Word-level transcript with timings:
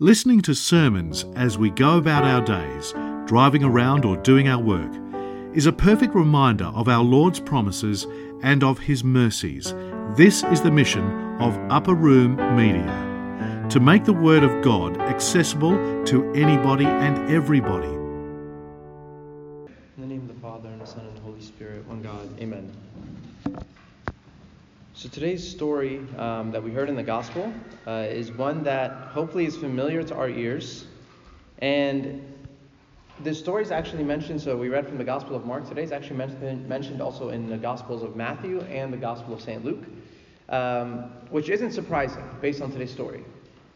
Listening 0.00 0.40
to 0.42 0.54
sermons 0.54 1.24
as 1.34 1.58
we 1.58 1.70
go 1.70 1.98
about 1.98 2.22
our 2.22 2.40
days, 2.40 2.92
driving 3.26 3.64
around 3.64 4.04
or 4.04 4.16
doing 4.18 4.46
our 4.46 4.62
work, 4.62 4.92
is 5.56 5.66
a 5.66 5.72
perfect 5.72 6.14
reminder 6.14 6.66
of 6.66 6.88
our 6.88 7.02
Lord's 7.02 7.40
promises 7.40 8.06
and 8.44 8.62
of 8.62 8.78
His 8.78 9.02
mercies. 9.02 9.74
This 10.14 10.44
is 10.44 10.60
the 10.60 10.70
mission 10.70 11.02
of 11.40 11.58
Upper 11.68 11.94
Room 11.94 12.36
Media 12.54 13.66
to 13.70 13.80
make 13.80 14.04
the 14.04 14.12
Word 14.12 14.44
of 14.44 14.62
God 14.62 14.96
accessible 15.00 16.04
to 16.04 16.32
anybody 16.32 16.86
and 16.86 17.28
everybody. 17.28 17.97
So 25.08 25.14
today's 25.14 25.48
story 25.48 26.00
um, 26.18 26.50
that 26.50 26.62
we 26.62 26.70
heard 26.70 26.90
in 26.90 26.94
the 26.94 27.02
Gospel 27.02 27.54
uh, 27.86 28.06
is 28.10 28.30
one 28.30 28.62
that 28.64 28.90
hopefully 29.08 29.46
is 29.46 29.56
familiar 29.56 30.02
to 30.02 30.14
our 30.14 30.28
ears. 30.28 30.86
And 31.60 32.22
this 33.20 33.38
story 33.38 33.62
is 33.62 33.70
actually 33.70 34.04
mentioned, 34.04 34.42
so 34.42 34.54
we 34.54 34.68
read 34.68 34.86
from 34.86 34.98
the 34.98 35.04
Gospel 35.04 35.34
of 35.34 35.46
Mark. 35.46 35.66
Today 35.66 35.82
It's 35.82 35.92
actually 35.92 36.16
mentioned, 36.16 36.68
mentioned 36.68 37.00
also 37.00 37.30
in 37.30 37.48
the 37.48 37.56
Gospels 37.56 38.02
of 38.02 38.16
Matthew 38.16 38.60
and 38.62 38.92
the 38.92 38.98
Gospel 38.98 39.32
of 39.32 39.40
St. 39.40 39.64
Luke, 39.64 39.84
um, 40.50 41.04
which 41.30 41.48
isn't 41.48 41.72
surprising 41.72 42.24
based 42.42 42.60
on 42.60 42.70
today's 42.70 42.92
story. 42.92 43.24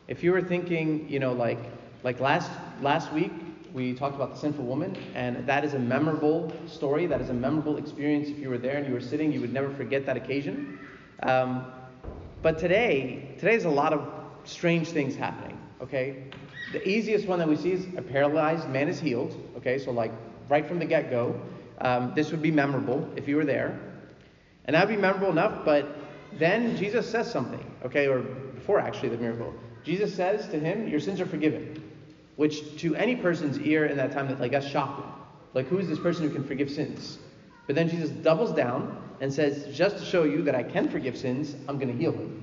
If 0.08 0.22
you 0.22 0.32
were 0.32 0.42
thinking, 0.42 1.08
you 1.08 1.18
know, 1.18 1.32
like, 1.32 1.60
like 2.02 2.20
last, 2.20 2.50
last 2.82 3.10
week, 3.10 3.32
we 3.72 3.94
talked 3.94 4.16
about 4.16 4.32
the 4.34 4.38
sinful 4.38 4.66
woman, 4.66 4.94
and 5.14 5.46
that 5.46 5.64
is 5.64 5.72
a 5.72 5.78
memorable 5.78 6.52
story. 6.66 7.06
That 7.06 7.22
is 7.22 7.30
a 7.30 7.34
memorable 7.34 7.78
experience. 7.78 8.28
If 8.28 8.38
you 8.38 8.50
were 8.50 8.58
there 8.58 8.76
and 8.76 8.86
you 8.86 8.92
were 8.92 9.00
sitting, 9.00 9.32
you 9.32 9.40
would 9.40 9.52
never 9.52 9.70
forget 9.70 10.04
that 10.04 10.18
occasion. 10.18 10.78
Um, 11.22 11.66
but 12.42 12.58
today, 12.58 13.34
today 13.38 13.52
today's 13.52 13.64
a 13.64 13.70
lot 13.70 13.92
of 13.92 14.08
strange 14.44 14.88
things 14.88 15.14
happening. 15.14 15.58
Okay, 15.80 16.24
the 16.72 16.86
easiest 16.88 17.26
one 17.26 17.38
that 17.38 17.48
we 17.48 17.56
see 17.56 17.72
is 17.72 17.86
a 17.96 18.02
paralyzed 18.02 18.68
man 18.68 18.88
is 18.88 18.98
healed. 18.98 19.36
Okay, 19.56 19.78
so 19.78 19.90
like 19.90 20.12
right 20.48 20.66
from 20.66 20.78
the 20.78 20.84
get-go, 20.84 21.40
um, 21.80 22.12
this 22.14 22.30
would 22.30 22.42
be 22.42 22.50
memorable 22.50 23.08
if 23.16 23.28
you 23.28 23.36
were 23.36 23.44
there, 23.44 23.78
and 24.64 24.74
that 24.74 24.86
would 24.86 24.94
be 24.94 25.00
memorable 25.00 25.30
enough. 25.30 25.64
But 25.64 25.96
then 26.38 26.76
Jesus 26.76 27.08
says 27.08 27.30
something. 27.30 27.64
Okay, 27.84 28.08
or 28.08 28.20
before 28.20 28.80
actually 28.80 29.10
the 29.10 29.18
miracle, 29.18 29.54
Jesus 29.84 30.14
says 30.14 30.48
to 30.48 30.58
him, 30.58 30.88
"Your 30.88 31.00
sins 31.00 31.20
are 31.20 31.26
forgiven," 31.26 31.82
which 32.36 32.80
to 32.80 32.94
any 32.96 33.16
person's 33.16 33.58
ear 33.60 33.86
in 33.86 33.96
that 33.96 34.12
time 34.12 34.28
that 34.28 34.40
like 34.40 34.52
that's 34.52 34.66
shocking. 34.66 35.04
Like 35.54 35.66
who 35.66 35.78
is 35.78 35.88
this 35.88 35.98
person 35.98 36.26
who 36.26 36.34
can 36.34 36.44
forgive 36.44 36.70
sins? 36.70 37.18
But 37.66 37.76
then 37.76 37.88
Jesus 37.88 38.10
doubles 38.10 38.52
down 38.52 39.01
and 39.22 39.32
says, 39.32 39.72
just 39.72 39.98
to 39.98 40.04
show 40.04 40.24
you 40.24 40.42
that 40.42 40.56
I 40.56 40.64
can 40.64 40.88
forgive 40.88 41.16
sins, 41.16 41.54
I'm 41.68 41.78
going 41.78 41.92
to 41.92 41.96
heal 41.96 42.10
him. 42.10 42.42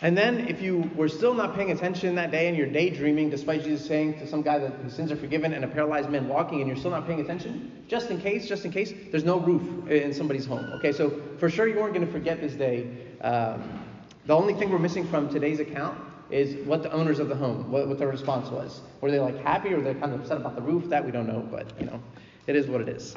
And 0.00 0.16
then, 0.16 0.48
if 0.48 0.62
you 0.62 0.90
were 0.96 1.08
still 1.08 1.34
not 1.34 1.54
paying 1.54 1.72
attention 1.72 2.14
that 2.14 2.30
day 2.30 2.48
and 2.48 2.56
you're 2.56 2.68
daydreaming, 2.68 3.28
despite 3.28 3.64
Jesus 3.64 3.86
saying 3.86 4.18
to 4.20 4.26
some 4.26 4.40
guy 4.40 4.58
that 4.58 4.72
his 4.80 4.94
sins 4.94 5.12
are 5.12 5.16
forgiven 5.16 5.52
and 5.52 5.62
a 5.62 5.68
paralyzed 5.68 6.08
man 6.08 6.26
walking, 6.26 6.60
and 6.60 6.68
you're 6.68 6.76
still 6.76 6.90
not 6.90 7.06
paying 7.06 7.20
attention, 7.20 7.84
just 7.86 8.10
in 8.10 8.18
case, 8.18 8.48
just 8.48 8.64
in 8.64 8.70
case, 8.70 8.94
there's 9.10 9.24
no 9.24 9.38
roof 9.38 9.90
in 9.90 10.14
somebody's 10.14 10.46
home. 10.46 10.64
Okay, 10.76 10.92
so 10.92 11.20
for 11.36 11.50
sure 11.50 11.68
you 11.68 11.78
weren't 11.78 11.92
going 11.92 12.06
to 12.06 12.12
forget 12.12 12.40
this 12.40 12.54
day. 12.54 12.88
Um, 13.20 13.84
the 14.24 14.34
only 14.34 14.54
thing 14.54 14.70
we're 14.70 14.78
missing 14.78 15.06
from 15.06 15.28
today's 15.28 15.60
account 15.60 16.00
is 16.30 16.66
what 16.66 16.82
the 16.82 16.92
owners 16.92 17.18
of 17.18 17.28
the 17.28 17.36
home, 17.36 17.70
what, 17.70 17.88
what 17.88 17.98
their 17.98 18.08
response 18.08 18.48
was. 18.48 18.80
Were 19.02 19.10
they 19.10 19.20
like 19.20 19.36
happy 19.42 19.74
or 19.74 19.82
they're 19.82 19.94
kind 19.94 20.14
of 20.14 20.20
upset 20.20 20.38
about 20.38 20.54
the 20.54 20.62
roof? 20.62 20.88
That 20.88 21.04
we 21.04 21.10
don't 21.10 21.26
know, 21.26 21.46
but 21.50 21.78
you 21.78 21.84
know, 21.84 22.00
it 22.46 22.56
is 22.56 22.68
what 22.68 22.80
it 22.80 22.88
is. 22.88 23.16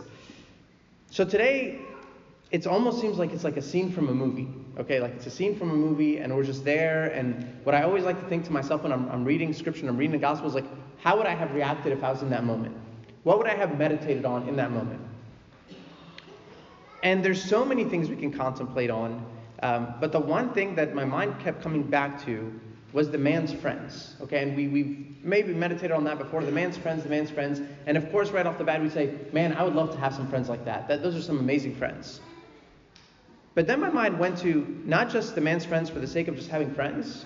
So 1.11 1.25
today, 1.25 1.81
it 2.51 2.65
almost 2.65 3.01
seems 3.01 3.17
like 3.17 3.33
it's 3.33 3.43
like 3.43 3.57
a 3.57 3.61
scene 3.61 3.91
from 3.91 4.07
a 4.07 4.13
movie. 4.13 4.47
Okay, 4.79 5.01
like 5.01 5.13
it's 5.13 5.25
a 5.25 5.29
scene 5.29 5.57
from 5.57 5.69
a 5.69 5.75
movie, 5.75 6.19
and 6.19 6.33
we're 6.33 6.45
just 6.45 6.63
there. 6.63 7.07
And 7.07 7.59
what 7.65 7.75
I 7.75 7.83
always 7.83 8.05
like 8.05 8.17
to 8.21 8.29
think 8.29 8.45
to 8.45 8.51
myself 8.53 8.83
when 8.83 8.93
I'm, 8.93 9.09
I'm 9.09 9.25
reading 9.25 9.51
scripture 9.51 9.81
and 9.81 9.89
I'm 9.89 9.97
reading 9.97 10.13
the 10.13 10.17
gospel 10.17 10.47
is 10.47 10.55
like, 10.55 10.65
how 10.99 11.17
would 11.17 11.25
I 11.25 11.33
have 11.33 11.53
reacted 11.53 11.91
if 11.91 12.01
I 12.01 12.11
was 12.11 12.21
in 12.21 12.29
that 12.29 12.45
moment? 12.45 12.77
What 13.23 13.37
would 13.39 13.47
I 13.47 13.55
have 13.55 13.77
meditated 13.77 14.23
on 14.23 14.47
in 14.47 14.55
that 14.55 14.71
moment? 14.71 15.01
And 17.03 17.25
there's 17.25 17.43
so 17.43 17.65
many 17.65 17.83
things 17.83 18.09
we 18.09 18.15
can 18.15 18.31
contemplate 18.31 18.89
on, 18.89 19.25
um, 19.63 19.95
but 19.99 20.13
the 20.13 20.19
one 20.19 20.53
thing 20.53 20.75
that 20.75 20.95
my 20.95 21.03
mind 21.03 21.39
kept 21.39 21.61
coming 21.61 21.83
back 21.83 22.23
to 22.23 22.57
was 22.93 23.09
the 23.09 23.17
man's 23.17 23.53
friends. 23.53 24.15
Okay, 24.21 24.43
and 24.43 24.55
we, 24.55 24.67
we've 24.67 25.15
maybe 25.23 25.53
meditated 25.53 25.91
on 25.91 26.03
that 26.03 26.17
before 26.17 26.43
the 26.43 26.51
man's 26.51 26.77
friends, 26.77 27.03
the 27.03 27.09
man's 27.09 27.29
friends. 27.29 27.61
And 27.85 27.97
of 27.97 28.11
course, 28.11 28.31
right 28.31 28.45
off 28.45 28.57
the 28.57 28.63
bat, 28.63 28.81
we 28.81 28.89
say, 28.89 29.17
man, 29.31 29.53
I 29.53 29.63
would 29.63 29.75
love 29.75 29.91
to 29.91 29.97
have 29.97 30.13
some 30.13 30.27
friends 30.27 30.49
like 30.49 30.65
that. 30.65 30.87
that 30.87 31.01
those 31.01 31.15
are 31.15 31.21
some 31.21 31.39
amazing 31.39 31.75
friends. 31.75 32.19
But 33.53 33.67
then 33.67 33.79
my 33.79 33.89
mind 33.89 34.17
went 34.17 34.37
to 34.39 34.81
not 34.85 35.09
just 35.09 35.35
the 35.35 35.41
man's 35.41 35.65
friends 35.65 35.89
for 35.89 35.99
the 35.99 36.07
sake 36.07 36.27
of 36.27 36.35
just 36.35 36.49
having 36.49 36.73
friends, 36.73 37.25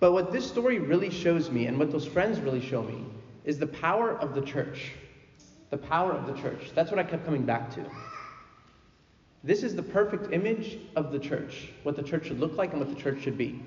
but 0.00 0.12
what 0.12 0.32
this 0.32 0.46
story 0.46 0.78
really 0.78 1.10
shows 1.10 1.50
me 1.50 1.66
and 1.66 1.78
what 1.78 1.90
those 1.90 2.06
friends 2.06 2.38
really 2.38 2.60
show 2.60 2.82
me 2.82 3.06
is 3.44 3.58
the 3.58 3.66
power 3.66 4.12
of 4.18 4.34
the 4.34 4.42
church. 4.42 4.92
The 5.70 5.78
power 5.78 6.12
of 6.12 6.26
the 6.26 6.40
church. 6.40 6.72
That's 6.74 6.90
what 6.90 6.98
I 6.98 7.04
kept 7.04 7.24
coming 7.24 7.44
back 7.44 7.74
to. 7.74 7.84
This 9.44 9.62
is 9.62 9.76
the 9.76 9.82
perfect 9.82 10.32
image 10.32 10.78
of 10.96 11.12
the 11.12 11.18
church, 11.18 11.68
what 11.82 11.96
the 11.96 12.02
church 12.02 12.28
should 12.28 12.40
look 12.40 12.56
like 12.56 12.72
and 12.72 12.80
what 12.80 12.88
the 12.88 13.00
church 13.00 13.22
should 13.22 13.36
be. 13.36 13.62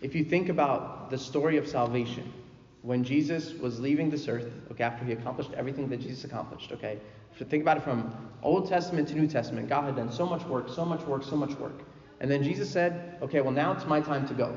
If 0.00 0.14
you 0.14 0.24
think 0.24 0.48
about 0.48 1.10
the 1.10 1.18
story 1.18 1.58
of 1.58 1.68
salvation, 1.68 2.32
when 2.80 3.04
Jesus 3.04 3.52
was 3.52 3.78
leaving 3.78 4.08
this 4.08 4.26
earth, 4.26 4.50
okay, 4.70 4.84
after 4.84 5.04
he 5.04 5.12
accomplished 5.12 5.50
everything 5.52 5.90
that 5.90 5.98
Jesus 5.98 6.24
accomplished, 6.24 6.72
okay, 6.72 6.98
so 7.38 7.44
think 7.44 7.62
about 7.62 7.76
it 7.76 7.82
from 7.82 8.10
Old 8.42 8.66
Testament 8.66 9.08
to 9.08 9.14
New 9.14 9.26
Testament. 9.26 9.68
God 9.68 9.84
had 9.84 9.96
done 9.96 10.10
so 10.10 10.24
much 10.24 10.42
work, 10.46 10.70
so 10.70 10.86
much 10.86 11.02
work, 11.02 11.22
so 11.22 11.36
much 11.36 11.52
work. 11.58 11.82
And 12.20 12.30
then 12.30 12.42
Jesus 12.42 12.70
said, 12.70 13.18
okay, 13.20 13.42
well, 13.42 13.52
now 13.52 13.72
it's 13.72 13.84
my 13.84 14.00
time 14.00 14.26
to 14.28 14.34
go. 14.34 14.56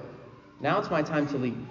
Now 0.62 0.80
it's 0.80 0.90
my 0.90 1.02
time 1.02 1.28
to 1.28 1.38
leave. 1.38 1.68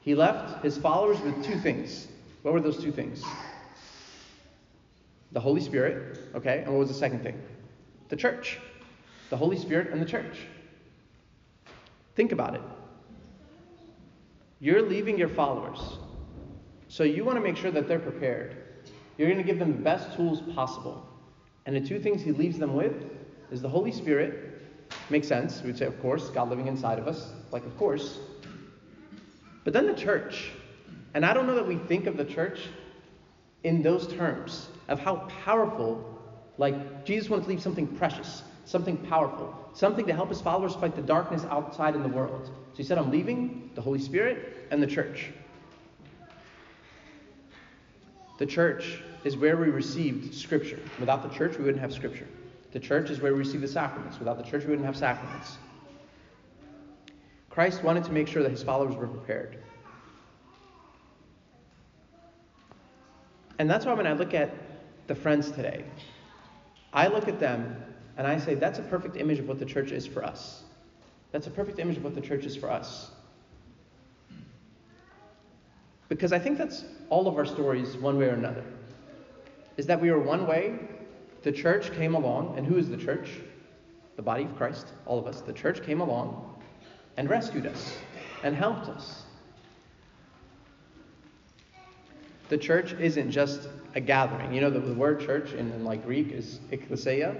He 0.00 0.14
left 0.14 0.64
his 0.64 0.78
followers 0.78 1.20
with 1.20 1.44
two 1.44 1.58
things. 1.58 2.08
What 2.40 2.54
were 2.54 2.60
those 2.60 2.82
two 2.82 2.90
things? 2.90 3.22
The 5.32 5.40
Holy 5.40 5.60
Spirit, 5.60 6.18
okay? 6.34 6.58
And 6.58 6.68
what 6.68 6.78
was 6.78 6.88
the 6.88 6.94
second 6.94 7.22
thing? 7.22 7.40
The 8.08 8.16
church. 8.16 8.58
The 9.30 9.36
Holy 9.36 9.58
Spirit 9.58 9.90
and 9.90 10.00
the 10.00 10.06
church. 10.06 10.46
Think 12.14 12.32
about 12.32 12.54
it. 12.54 12.60
You're 14.60 14.82
leaving 14.82 15.18
your 15.18 15.28
followers. 15.28 15.98
So 16.88 17.04
you 17.04 17.24
want 17.24 17.36
to 17.36 17.42
make 17.42 17.56
sure 17.56 17.70
that 17.70 17.88
they're 17.88 17.98
prepared. 17.98 18.56
You're 19.16 19.28
going 19.28 19.38
to 19.38 19.44
give 19.44 19.58
them 19.58 19.72
the 19.72 19.82
best 19.82 20.14
tools 20.14 20.42
possible. 20.54 21.06
And 21.64 21.74
the 21.74 21.80
two 21.80 21.98
things 21.98 22.22
he 22.22 22.32
leaves 22.32 22.58
them 22.58 22.74
with 22.74 22.92
is 23.50 23.62
the 23.62 23.68
Holy 23.68 23.92
Spirit. 23.92 24.60
Makes 25.08 25.28
sense. 25.28 25.62
We'd 25.62 25.78
say, 25.78 25.86
of 25.86 26.00
course, 26.02 26.28
God 26.28 26.50
living 26.50 26.66
inside 26.66 26.98
of 26.98 27.08
us. 27.08 27.32
Like, 27.50 27.64
of 27.64 27.76
course. 27.78 28.18
But 29.64 29.72
then 29.72 29.86
the 29.86 29.94
church. 29.94 30.50
And 31.14 31.24
I 31.24 31.32
don't 31.32 31.46
know 31.46 31.54
that 31.54 31.66
we 31.66 31.76
think 31.76 32.06
of 32.06 32.16
the 32.16 32.24
church 32.24 32.60
in 33.64 33.82
those 33.82 34.06
terms 34.12 34.68
of 34.88 35.00
how 35.00 35.28
powerful, 35.44 36.04
like 36.58 37.04
Jesus 37.04 37.30
wanted 37.30 37.44
to 37.44 37.48
leave 37.48 37.62
something 37.62 37.86
precious, 37.86 38.42
something 38.64 38.96
powerful, 38.96 39.54
something 39.74 40.06
to 40.06 40.14
help 40.14 40.28
his 40.28 40.40
followers 40.40 40.74
fight 40.74 40.94
the 40.96 41.02
darkness 41.02 41.44
outside 41.50 41.94
in 41.94 42.02
the 42.02 42.08
world. 42.08 42.46
So 42.46 42.76
he 42.76 42.82
said, 42.82 42.98
I'm 42.98 43.10
leaving 43.10 43.70
the 43.74 43.80
Holy 43.80 44.00
Spirit 44.00 44.66
and 44.70 44.82
the 44.82 44.86
church. 44.86 45.30
The 48.38 48.46
church 48.46 49.00
is 49.24 49.36
where 49.36 49.56
we 49.56 49.68
received 49.68 50.34
Scripture. 50.34 50.80
Without 50.98 51.22
the 51.22 51.36
church, 51.36 51.58
we 51.58 51.64
wouldn't 51.64 51.80
have 51.80 51.92
Scripture. 51.92 52.26
The 52.72 52.80
church 52.80 53.10
is 53.10 53.20
where 53.20 53.32
we 53.32 53.38
receive 53.38 53.60
the 53.60 53.68
sacraments. 53.68 54.18
Without 54.18 54.38
the 54.38 54.50
church, 54.50 54.64
we 54.64 54.70
wouldn't 54.70 54.86
have 54.86 54.96
sacraments. 54.96 55.58
Christ 57.50 57.82
wanted 57.82 58.04
to 58.04 58.12
make 58.12 58.28
sure 58.28 58.42
that 58.42 58.50
his 58.50 58.62
followers 58.62 58.96
were 58.96 59.06
prepared. 59.06 59.58
And 63.58 63.68
that's 63.68 63.84
why 63.84 63.92
when 63.92 64.06
I 64.06 64.14
look 64.14 64.32
at 64.32 64.50
the 65.12 65.20
friends 65.20 65.50
today, 65.50 65.84
I 66.94 67.06
look 67.06 67.28
at 67.28 67.38
them 67.38 67.76
and 68.16 68.26
I 68.26 68.38
say, 68.38 68.54
that's 68.54 68.78
a 68.78 68.82
perfect 68.82 69.18
image 69.18 69.38
of 69.38 69.46
what 69.46 69.58
the 69.58 69.66
church 69.66 69.92
is 69.92 70.06
for 70.06 70.24
us. 70.24 70.62
That's 71.32 71.46
a 71.46 71.50
perfect 71.50 71.78
image 71.78 71.98
of 71.98 72.04
what 72.04 72.14
the 72.14 72.20
church 72.22 72.46
is 72.46 72.56
for 72.56 72.70
us. 72.70 73.10
Because 76.08 76.32
I 76.32 76.38
think 76.38 76.56
that's 76.56 76.86
all 77.10 77.28
of 77.28 77.36
our 77.36 77.44
stories, 77.44 77.94
one 77.98 78.16
way 78.16 78.24
or 78.24 78.34
another. 78.34 78.64
Is 79.76 79.84
that 79.84 80.00
we 80.00 80.10
were 80.10 80.18
one 80.18 80.46
way, 80.46 80.78
the 81.42 81.52
church 81.52 81.92
came 81.92 82.14
along, 82.14 82.56
and 82.56 82.66
who 82.66 82.78
is 82.78 82.88
the 82.88 82.96
church? 82.96 83.28
The 84.16 84.22
body 84.22 84.44
of 84.44 84.56
Christ, 84.56 84.86
all 85.04 85.18
of 85.18 85.26
us. 85.26 85.42
The 85.42 85.52
church 85.52 85.82
came 85.82 86.00
along 86.00 86.54
and 87.18 87.28
rescued 87.28 87.66
us 87.66 87.98
and 88.44 88.56
helped 88.56 88.88
us 88.88 89.24
the 92.52 92.58
church 92.58 92.92
isn't 93.00 93.30
just 93.30 93.66
a 93.94 94.00
gathering. 94.00 94.52
You 94.52 94.60
know, 94.60 94.70
the, 94.70 94.80
the 94.80 94.94
word 94.94 95.20
church 95.20 95.52
in, 95.52 95.70
in 95.72 95.84
like 95.84 96.04
Greek 96.04 96.32
is 96.32 96.60
ekklesia, 96.70 97.38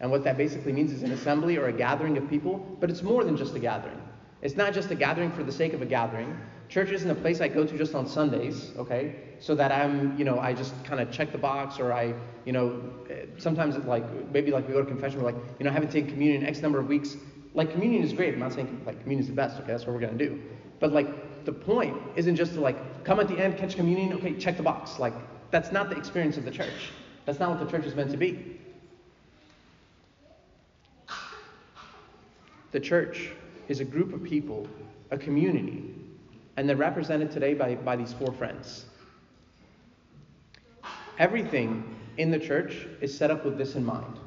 and 0.00 0.10
what 0.10 0.24
that 0.24 0.36
basically 0.36 0.72
means 0.72 0.92
is 0.92 1.02
an 1.02 1.12
assembly 1.12 1.56
or 1.56 1.68
a 1.68 1.72
gathering 1.72 2.16
of 2.18 2.28
people, 2.28 2.76
but 2.80 2.90
it's 2.90 3.02
more 3.02 3.24
than 3.24 3.36
just 3.36 3.54
a 3.54 3.58
gathering. 3.58 4.00
It's 4.42 4.56
not 4.56 4.74
just 4.74 4.90
a 4.90 4.94
gathering 4.94 5.32
for 5.32 5.42
the 5.42 5.52
sake 5.52 5.72
of 5.72 5.80
a 5.80 5.86
gathering. 5.86 6.36
Church 6.68 6.90
isn't 6.90 7.10
a 7.10 7.14
place 7.14 7.40
I 7.40 7.48
go 7.48 7.64
to 7.64 7.78
just 7.78 7.94
on 7.94 8.06
Sundays, 8.06 8.72
okay? 8.76 9.16
So 9.38 9.54
that 9.54 9.72
I'm, 9.72 10.18
you 10.18 10.24
know, 10.24 10.38
I 10.38 10.52
just 10.52 10.72
kind 10.84 11.00
of 11.00 11.10
check 11.10 11.32
the 11.32 11.38
box 11.38 11.78
or 11.78 11.92
I, 11.92 12.14
you 12.44 12.52
know, 12.52 12.82
sometimes 13.38 13.76
like 13.84 14.04
maybe 14.32 14.50
like 14.50 14.66
we 14.66 14.74
go 14.74 14.80
to 14.80 14.86
confession, 14.86 15.22
we're 15.22 15.32
like, 15.32 15.40
you 15.58 15.64
know, 15.64 15.70
I 15.70 15.72
haven't 15.72 15.90
taken 15.90 16.10
communion 16.10 16.44
X 16.44 16.60
number 16.60 16.78
of 16.78 16.86
weeks. 16.86 17.16
Like 17.54 17.70
communion 17.70 18.02
is 18.02 18.12
great. 18.12 18.34
I'm 18.34 18.40
not 18.40 18.52
saying 18.52 18.82
like 18.84 19.00
communion 19.00 19.22
is 19.22 19.28
the 19.28 19.36
best. 19.36 19.58
Okay, 19.58 19.68
that's 19.68 19.86
what 19.86 19.94
we're 19.94 20.00
gonna 20.00 20.18
do. 20.18 20.40
But 20.80 20.92
like 20.92 21.44
the 21.44 21.52
point 21.52 21.96
isn't 22.16 22.36
just 22.36 22.54
to 22.54 22.60
like 22.60 23.04
come 23.04 23.20
at 23.20 23.28
the 23.28 23.38
end, 23.38 23.56
catch 23.56 23.76
communion. 23.76 24.12
Okay, 24.14 24.34
check 24.34 24.56
the 24.56 24.62
box. 24.62 24.98
Like 24.98 25.14
that's 25.54 25.70
not 25.70 25.88
the 25.88 25.96
experience 25.96 26.36
of 26.36 26.44
the 26.44 26.50
church. 26.50 26.90
That's 27.26 27.38
not 27.38 27.48
what 27.48 27.64
the 27.64 27.70
church 27.70 27.86
is 27.86 27.94
meant 27.94 28.10
to 28.10 28.16
be. 28.16 28.58
The 32.72 32.80
church 32.80 33.30
is 33.68 33.78
a 33.78 33.84
group 33.84 34.12
of 34.12 34.24
people, 34.24 34.66
a 35.12 35.16
community, 35.16 35.94
and 36.56 36.68
they're 36.68 36.74
represented 36.74 37.30
today 37.30 37.54
by, 37.54 37.76
by 37.76 37.94
these 37.94 38.12
four 38.12 38.32
friends. 38.32 38.86
Everything 41.20 41.96
in 42.16 42.32
the 42.32 42.38
church 42.40 42.88
is 43.00 43.16
set 43.16 43.30
up 43.30 43.44
with 43.44 43.56
this 43.56 43.76
in 43.76 43.84
mind 43.84 44.18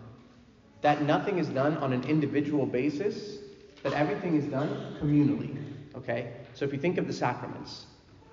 that 0.81 1.01
nothing 1.01 1.39
is 1.39 1.49
done 1.49 1.75
on 1.79 1.91
an 1.91 2.05
individual 2.05 2.65
basis, 2.65 3.39
that 3.83 3.91
everything 3.91 4.37
is 4.37 4.45
done 4.45 4.95
communally. 5.01 5.61
Okay? 5.93 6.31
So 6.53 6.63
if 6.63 6.71
you 6.71 6.79
think 6.79 6.97
of 6.97 7.05
the 7.05 7.11
sacraments, 7.11 7.87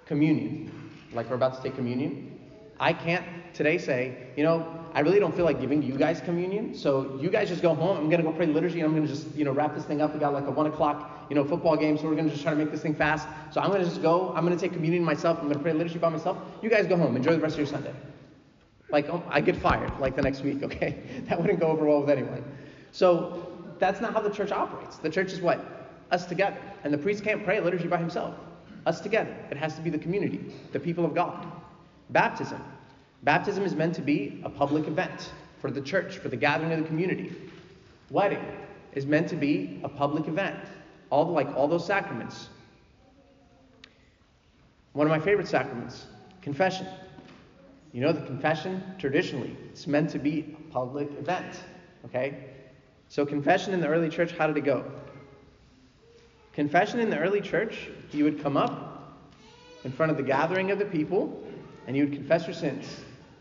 communion, 0.06 0.70
like 1.12 1.29
we're 1.29 1.35
about 1.35 1.56
to 1.56 1.62
take 1.62 1.75
communion, 1.75 2.33
I 2.81 2.93
can't 2.93 3.25
today 3.55 3.79
say, 3.79 4.29
you 4.37 4.43
know, 4.43 4.85
I 4.94 5.00
really 5.00 5.19
don't 5.19 5.35
feel 5.35 5.44
like 5.44 5.61
giving 5.61 5.82
you 5.82 5.97
guys 5.97 6.21
communion, 6.21 6.75
so 6.75 7.19
you 7.21 7.31
guys 7.31 7.49
just 7.49 7.62
go 7.62 7.75
home. 7.75 7.97
I'm 7.97 8.11
gonna 8.11 8.23
go 8.23 8.32
pray 8.32 8.47
liturgy. 8.47 8.81
I'm 8.81 8.94
gonna 8.94 9.06
just, 9.06 9.35
you 9.35 9.44
know, 9.44 9.53
wrap 9.53 9.75
this 9.75 9.85
thing 9.85 10.00
up. 10.00 10.12
We 10.15 10.21
got 10.21 10.32
like 10.32 10.47
a 10.47 10.50
one 10.50 10.67
o'clock, 10.67 11.26
you 11.29 11.37
know, 11.37 11.44
football 11.44 11.76
game, 11.76 11.97
so 11.97 12.05
we're 12.05 12.15
gonna 12.17 12.31
just 12.31 12.43
try 12.43 12.53
to 12.53 12.56
make 12.56 12.71
this 12.71 12.82
thing 12.82 12.94
fast. 12.94 13.26
So 13.53 13.61
I'm 13.61 13.71
gonna 13.71 13.85
just 13.85 14.03
go. 14.03 14.32
I'm 14.37 14.44
gonna 14.44 14.56
take 14.56 14.73
communion 14.73 15.05
myself. 15.05 15.38
I'm 15.41 15.49
gonna 15.49 15.62
pray 15.62 15.73
liturgy 15.73 15.99
by 15.99 16.09
myself. 16.09 16.38
You 16.62 16.71
guys 16.71 16.87
go 16.87 16.97
home. 16.97 17.17
Enjoy 17.17 17.32
the 17.32 17.41
rest 17.41 17.55
of 17.55 17.59
your 17.59 17.67
Sunday. 17.67 17.94
Like 18.91 19.09
oh, 19.09 19.23
I 19.29 19.41
get 19.41 19.56
fired 19.56 19.99
like 19.99 20.15
the 20.17 20.23
next 20.23 20.43
week. 20.43 20.62
Okay, 20.65 21.03
that 21.29 21.41
wouldn't 21.41 21.61
go 21.61 21.69
over 21.69 21.85
well 21.85 22.00
with 22.00 22.11
anyone. 22.11 22.44
So 22.93 23.53
that's 23.79 24.00
not 24.00 24.12
how 24.12 24.20
the 24.20 24.31
church 24.31 24.53
operates. 24.53 24.99
The 24.99 25.11
church 25.11 25.32
is 25.32 25.41
what 25.41 25.59
us 26.11 26.27
together, 26.27 26.61
and 26.85 26.93
the 26.93 26.99
priest 26.99 27.25
can't 27.25 27.44
pray 27.44 27.61
liturgy 27.61 27.88
by 27.88 27.99
himself. 27.99 28.35
Us 28.87 29.00
together. 29.00 29.35
It 29.50 29.56
has 29.56 29.75
to 29.77 29.81
be 29.82 29.91
the 29.91 29.99
community, 29.99 30.53
the 30.73 30.79
people 30.79 31.05
of 31.05 31.15
God. 31.15 31.47
Baptism. 32.14 32.62
Baptism 33.25 33.64
is 33.64 33.75
meant 33.75 33.93
to 33.96 34.00
be 34.00 34.40
a 34.44 34.49
public 34.49 34.87
event 34.87 35.32
for 35.61 35.72
the 35.72 35.81
church, 35.81 36.19
for 36.19 36.28
the 36.28 36.37
gathering 36.37 36.72
of 36.72 36.78
the 36.78 36.87
community. 36.87 37.34
Wedding 38.08 38.44
is 38.93 39.05
meant 39.05 39.28
to 39.31 39.37
be 39.37 39.81
a 39.82 39.88
public 39.88 40.28
event, 40.28 40.61
all 41.11 41.26
like 41.26 41.49
all 41.56 41.66
those 41.66 41.84
sacraments. 41.84 42.50
One 44.93 45.08
of 45.08 45.11
my 45.11 45.19
favorite 45.19 45.49
sacraments, 45.49 46.06
confession. 46.40 46.87
You 47.93 48.02
know, 48.02 48.12
the 48.12 48.25
confession 48.26 48.81
traditionally 48.96 49.56
it's 49.72 49.88
meant 49.88 50.08
to 50.10 50.20
be 50.20 50.56
a 50.56 50.72
public 50.72 51.10
event. 51.19 51.64
Okay, 52.05 52.44
so 53.08 53.26
confession 53.26 53.75
in 53.75 53.81
the 53.81 53.88
early 53.88 54.08
church, 54.08 54.31
how 54.38 54.46
did 54.46 54.56
it 54.56 54.64
go? 54.64 54.84
Confession 56.52 57.00
in 57.00 57.10
the 57.10 57.19
early 57.19 57.40
church, 57.40 57.88
you 58.12 58.22
would 58.22 58.40
come 58.40 58.56
up 58.56 59.19
in 59.82 59.90
front 59.90 60.12
of 60.12 60.17
the 60.17 60.22
gathering 60.22 60.70
of 60.70 60.78
the 60.78 60.84
people 60.84 61.44
and 61.86 61.96
you 61.96 62.04
would 62.04 62.12
confess 62.12 62.46
your 62.46 62.54
sins. 62.54 62.86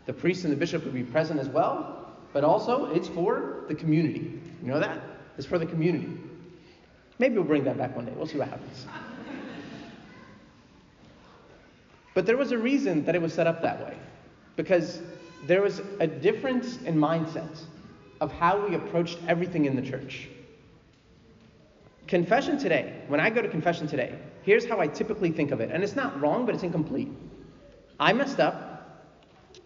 The 0.06 0.12
priest 0.12 0.44
and 0.44 0.52
the 0.52 0.56
bishop 0.56 0.84
would 0.84 0.94
be 0.94 1.02
present 1.02 1.40
as 1.40 1.48
well, 1.48 2.12
but 2.32 2.44
also 2.44 2.92
it's 2.92 3.08
for 3.08 3.64
the 3.68 3.74
community. 3.74 4.40
You 4.62 4.68
know 4.68 4.80
that? 4.80 5.00
It's 5.38 5.46
for 5.46 5.58
the 5.58 5.66
community. 5.66 6.08
Maybe 7.18 7.36
we'll 7.36 7.44
bring 7.44 7.64
that 7.64 7.78
back 7.78 7.94
one 7.96 8.04
day. 8.04 8.12
We'll 8.16 8.26
see 8.26 8.38
what 8.38 8.48
happens. 8.48 8.86
But 12.14 12.26
there 12.26 12.36
was 12.36 12.52
a 12.52 12.58
reason 12.58 13.04
that 13.04 13.14
it 13.14 13.22
was 13.22 13.32
set 13.32 13.46
up 13.46 13.62
that 13.62 13.84
way. 13.84 13.96
Because 14.56 15.02
there 15.46 15.62
was 15.62 15.82
a 16.00 16.06
difference 16.06 16.78
in 16.82 16.96
mindset 16.96 17.60
of 18.20 18.32
how 18.32 18.66
we 18.66 18.76
approached 18.76 19.18
everything 19.26 19.64
in 19.64 19.74
the 19.74 19.82
church. 19.82 20.28
Confession 22.06 22.58
today, 22.58 23.02
when 23.08 23.18
I 23.18 23.30
go 23.30 23.42
to 23.42 23.48
confession 23.48 23.86
today, 23.86 24.16
here's 24.42 24.66
how 24.66 24.78
I 24.78 24.86
typically 24.86 25.30
think 25.30 25.50
of 25.50 25.60
it. 25.60 25.70
And 25.72 25.82
it's 25.82 25.96
not 25.96 26.20
wrong, 26.20 26.46
but 26.46 26.54
it's 26.54 26.64
incomplete. 26.64 27.08
I 27.98 28.12
messed 28.12 28.40
up. 28.40 29.10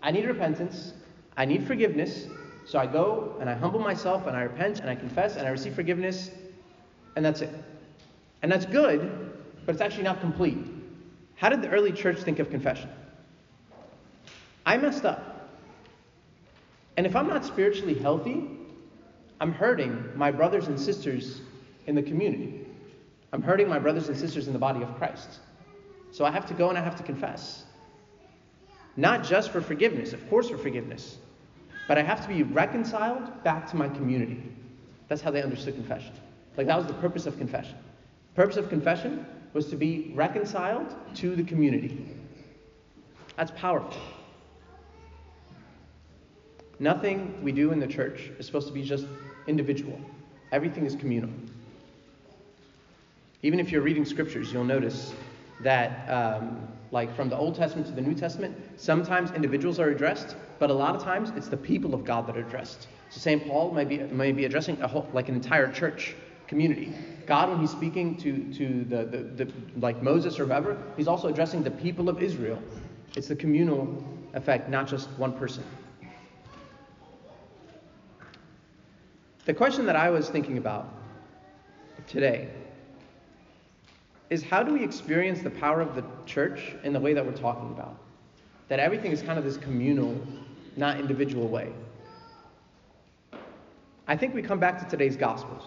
I 0.02 0.10
need 0.10 0.26
repentance. 0.26 0.92
I 1.36 1.44
need 1.44 1.66
forgiveness. 1.66 2.26
So 2.66 2.78
I 2.78 2.86
go 2.86 3.36
and 3.40 3.48
I 3.48 3.54
humble 3.54 3.80
myself 3.80 4.26
and 4.26 4.36
I 4.36 4.42
repent 4.42 4.80
and 4.80 4.90
I 4.90 4.94
confess 4.94 5.36
and 5.36 5.46
I 5.46 5.50
receive 5.50 5.74
forgiveness. 5.74 6.30
And 7.16 7.24
that's 7.24 7.40
it. 7.40 7.50
And 8.42 8.52
that's 8.52 8.66
good, 8.66 9.32
but 9.64 9.74
it's 9.74 9.82
actually 9.82 10.04
not 10.04 10.20
complete. 10.20 10.58
How 11.36 11.48
did 11.48 11.62
the 11.62 11.68
early 11.70 11.92
church 11.92 12.18
think 12.18 12.38
of 12.38 12.50
confession? 12.50 12.90
I 14.66 14.76
messed 14.76 15.04
up. 15.04 15.50
And 16.96 17.06
if 17.06 17.16
I'm 17.16 17.28
not 17.28 17.44
spiritually 17.44 17.94
healthy, 17.94 18.50
I'm 19.40 19.52
hurting 19.52 20.10
my 20.16 20.30
brothers 20.30 20.66
and 20.66 20.78
sisters 20.78 21.40
in 21.86 21.94
the 21.94 22.02
community. 22.02 22.66
I'm 23.32 23.42
hurting 23.42 23.68
my 23.68 23.78
brothers 23.78 24.08
and 24.08 24.18
sisters 24.18 24.46
in 24.46 24.52
the 24.52 24.58
body 24.58 24.82
of 24.82 24.94
Christ. 24.96 25.38
So 26.10 26.24
I 26.24 26.30
have 26.30 26.44
to 26.46 26.54
go 26.54 26.68
and 26.70 26.76
I 26.76 26.82
have 26.82 26.96
to 26.96 27.02
confess. 27.02 27.64
Not 28.98 29.22
just 29.22 29.50
for 29.50 29.60
forgiveness, 29.60 30.12
of 30.12 30.28
course, 30.28 30.50
for 30.50 30.58
forgiveness, 30.58 31.18
but 31.86 31.98
I 31.98 32.02
have 32.02 32.20
to 32.22 32.28
be 32.28 32.42
reconciled 32.42 33.44
back 33.44 33.70
to 33.70 33.76
my 33.76 33.88
community. 33.88 34.42
That's 35.06 35.22
how 35.22 35.30
they 35.30 35.40
understood 35.40 35.76
confession. 35.76 36.10
Like 36.56 36.66
that 36.66 36.76
was 36.76 36.88
the 36.88 36.94
purpose 36.94 37.24
of 37.24 37.38
confession. 37.38 37.76
purpose 38.34 38.56
of 38.56 38.68
confession 38.68 39.24
was 39.52 39.66
to 39.66 39.76
be 39.76 40.10
reconciled 40.16 40.96
to 41.14 41.36
the 41.36 41.44
community. 41.44 42.08
That's 43.36 43.52
powerful. 43.52 43.96
Nothing 46.80 47.40
we 47.40 47.52
do 47.52 47.70
in 47.70 47.78
the 47.78 47.86
church 47.86 48.32
is 48.40 48.46
supposed 48.46 48.66
to 48.66 48.74
be 48.74 48.82
just 48.82 49.06
individual. 49.46 50.00
Everything 50.50 50.84
is 50.86 50.96
communal. 50.96 51.30
Even 53.44 53.60
if 53.60 53.70
you're 53.70 53.82
reading 53.82 54.04
scriptures, 54.04 54.52
you'll 54.52 54.64
notice 54.64 55.14
that, 55.60 56.08
um, 56.08 56.66
like 56.90 57.14
from 57.14 57.28
the 57.28 57.36
Old 57.36 57.54
Testament 57.54 57.86
to 57.88 57.92
the 57.92 58.00
New 58.00 58.14
Testament, 58.14 58.56
sometimes 58.76 59.30
individuals 59.32 59.78
are 59.78 59.90
addressed, 59.90 60.36
but 60.58 60.70
a 60.70 60.74
lot 60.74 60.94
of 60.96 61.02
times 61.02 61.32
it's 61.36 61.48
the 61.48 61.56
people 61.56 61.94
of 61.94 62.04
God 62.04 62.26
that 62.26 62.36
are 62.36 62.40
addressed. 62.40 62.88
So 63.10 63.20
St. 63.20 63.46
Paul 63.46 63.72
may 63.72 63.84
be, 63.84 63.98
may 63.98 64.32
be 64.32 64.44
addressing 64.44 64.80
a 64.80 64.88
whole, 64.88 65.08
like 65.12 65.28
an 65.28 65.34
entire 65.34 65.70
church 65.70 66.14
community. 66.46 66.92
God, 67.26 67.50
when 67.50 67.60
he's 67.60 67.70
speaking 67.70 68.16
to, 68.16 68.52
to 68.54 68.84
the, 68.84 69.04
the, 69.04 69.44
the, 69.44 69.52
like 69.78 70.02
Moses 70.02 70.40
or 70.40 70.46
whoever, 70.46 70.82
he's 70.96 71.08
also 71.08 71.28
addressing 71.28 71.62
the 71.62 71.70
people 71.70 72.08
of 72.08 72.22
Israel. 72.22 72.62
It's 73.16 73.28
the 73.28 73.36
communal 73.36 74.02
effect, 74.34 74.70
not 74.70 74.88
just 74.88 75.10
one 75.18 75.32
person. 75.32 75.64
The 79.44 79.54
question 79.54 79.86
that 79.86 79.96
I 79.96 80.10
was 80.10 80.28
thinking 80.28 80.58
about 80.58 80.92
today 82.06 82.48
is 84.30 84.42
how 84.42 84.62
do 84.62 84.72
we 84.72 84.84
experience 84.84 85.40
the 85.40 85.50
power 85.50 85.80
of 85.80 85.94
the 85.94 86.04
church 86.26 86.74
in 86.84 86.92
the 86.92 87.00
way 87.00 87.14
that 87.14 87.24
we're 87.24 87.32
talking 87.32 87.70
about? 87.70 87.96
That 88.68 88.78
everything 88.78 89.12
is 89.12 89.22
kind 89.22 89.38
of 89.38 89.44
this 89.44 89.56
communal, 89.56 90.20
not 90.76 91.00
individual 91.00 91.48
way. 91.48 91.72
I 94.06 94.16
think 94.16 94.34
we 94.34 94.42
come 94.42 94.58
back 94.58 94.78
to 94.82 94.88
today's 94.88 95.16
Gospels. 95.16 95.64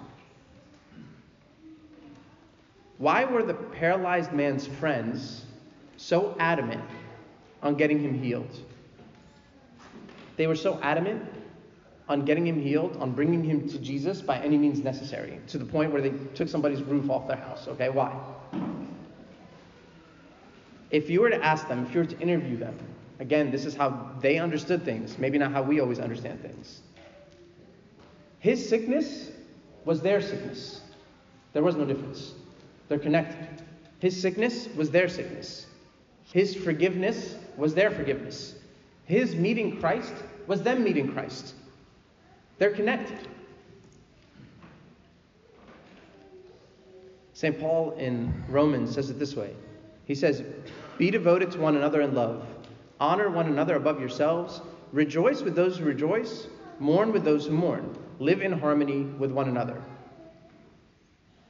Why 2.98 3.25
were 3.25 3.41
the 3.41 3.56
paralyzed 3.56 4.32
man's 4.32 4.68
friends 4.68 5.46
so 5.98 6.36
adamant 6.39 6.84
on 7.63 7.75
getting 7.75 8.00
him 8.00 8.22
healed? 8.22 8.60
They 10.38 10.46
were 10.46 10.56
so 10.56 10.80
adamant 10.84 11.24
on 12.12 12.25
getting 12.25 12.46
him 12.46 12.62
healed, 12.62 12.98
on 12.98 13.12
bringing 13.12 13.41
him 13.41 13.68
to 13.70 13.80
Jesus 13.80 14.22
by 14.22 14.38
any 14.39 14.58
means 14.58 14.84
necessary, 14.84 15.39
to 15.48 15.58
the 15.58 15.63
point 15.63 15.94
where 15.94 16.01
they 16.01 16.12
took 16.36 16.50
somebody's 16.50 16.84
roof 16.84 17.10
off 17.10 17.25
their 17.25 17.38
house. 17.38 17.70
Okay, 17.70 17.88
why? 17.89 18.13
If 20.89 21.10
you 21.10 21.22
were 21.22 21.30
to 21.30 21.41
ask 21.41 21.70
them, 21.70 21.86
if 21.86 21.94
you 21.94 22.01
were 22.01 22.06
to 22.08 22.20
interview 22.20 22.58
them, 22.58 22.77
again, 23.20 23.50
this 23.50 23.65
is 23.65 23.75
how 23.75 24.12
they 24.20 24.39
understood 24.39 24.84
things, 24.84 25.18
maybe 25.18 25.38
not 25.38 25.53
how 25.53 25.63
we 25.63 25.80
always 25.80 26.00
understand 26.00 26.41
things. 26.41 26.82
His 28.39 28.68
sickness 28.68 29.32
was 29.86 30.01
their 30.01 30.22
sickness. 30.22 30.82
There 31.53 31.63
was 31.63 31.77
no 31.77 31.86
difference. 31.86 32.34
They're 32.89 33.00
connected. 33.00 33.63
His 34.00 34.22
sickness 34.22 34.68
was 34.75 34.91
their 34.91 35.08
sickness. 35.08 35.65
His 36.34 36.56
forgiveness 36.56 37.38
was 37.56 37.74
their 37.74 37.89
forgiveness. 37.89 38.56
His 39.06 39.34
meeting 39.34 39.80
Christ 39.80 40.13
was 40.48 40.62
them 40.62 40.84
meeting 40.84 41.13
Christ. 41.13 41.53
They're 42.62 42.70
connected. 42.70 43.18
St. 47.34 47.60
Paul 47.60 47.94
in 47.98 48.32
Romans 48.48 48.94
says 48.94 49.10
it 49.10 49.18
this 49.18 49.36
way 49.36 49.56
He 50.06 50.13
says, 50.13 50.44
Be 51.00 51.10
devoted 51.10 51.50
to 51.53 51.58
one 51.58 51.75
another 51.75 52.01
in 52.01 52.13
love, 52.13 52.46
honor 53.00 53.32
one 53.32 53.48
another 53.48 53.77
above 53.77 54.00
yourselves, 54.00 54.62
rejoice 54.91 55.41
with 55.41 55.56
those 55.56 55.80
who 55.80 55.86
rejoice, 55.86 56.46
mourn 56.77 57.12
with 57.12 57.24
those 57.24 57.48
who 57.48 57.53
mourn, 57.53 57.98
live 58.20 58.44
in 58.44 58.51
harmony 58.51 59.06
with 59.06 59.32
one 59.32 59.50
another. 59.50 59.82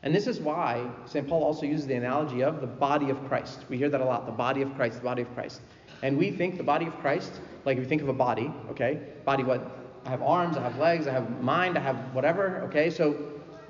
And 0.03 0.15
this 0.15 0.27
is 0.27 0.39
why 0.39 0.89
St. 1.07 1.27
Paul 1.27 1.43
also 1.43 1.65
uses 1.65 1.87
the 1.87 1.95
analogy 1.95 2.41
of 2.41 2.61
the 2.61 2.67
body 2.67 3.09
of 3.09 3.21
Christ. 3.27 3.65
We 3.67 3.77
hear 3.77 3.89
that 3.89 3.99
a 3.99 4.05
lot 4.05 4.25
the 4.25 4.31
body 4.31 4.61
of 4.61 4.73
Christ, 4.75 4.99
the 4.99 5.03
body 5.03 5.23
of 5.23 5.33
Christ. 5.33 5.59
And 6.03 6.17
we 6.17 6.31
think 6.31 6.55
the 6.55 6.63
body 6.63 6.85
of 6.87 6.97
Christ, 7.01 7.41
like 7.65 7.75
if 7.75 7.83
you 7.83 7.89
think 7.89 8.01
of 8.01 8.07
a 8.07 8.13
body, 8.13 8.49
okay, 8.69 9.01
body 9.25 9.43
what? 9.43 9.80
I 10.05 10.09
have 10.09 10.21
arms, 10.21 10.57
I 10.57 10.61
have 10.61 10.77
legs, 10.77 11.07
I 11.07 11.11
have 11.11 11.41
mind, 11.41 11.77
I 11.77 11.81
have 11.81 11.95
whatever, 12.13 12.61
okay? 12.65 12.89
So 12.89 13.15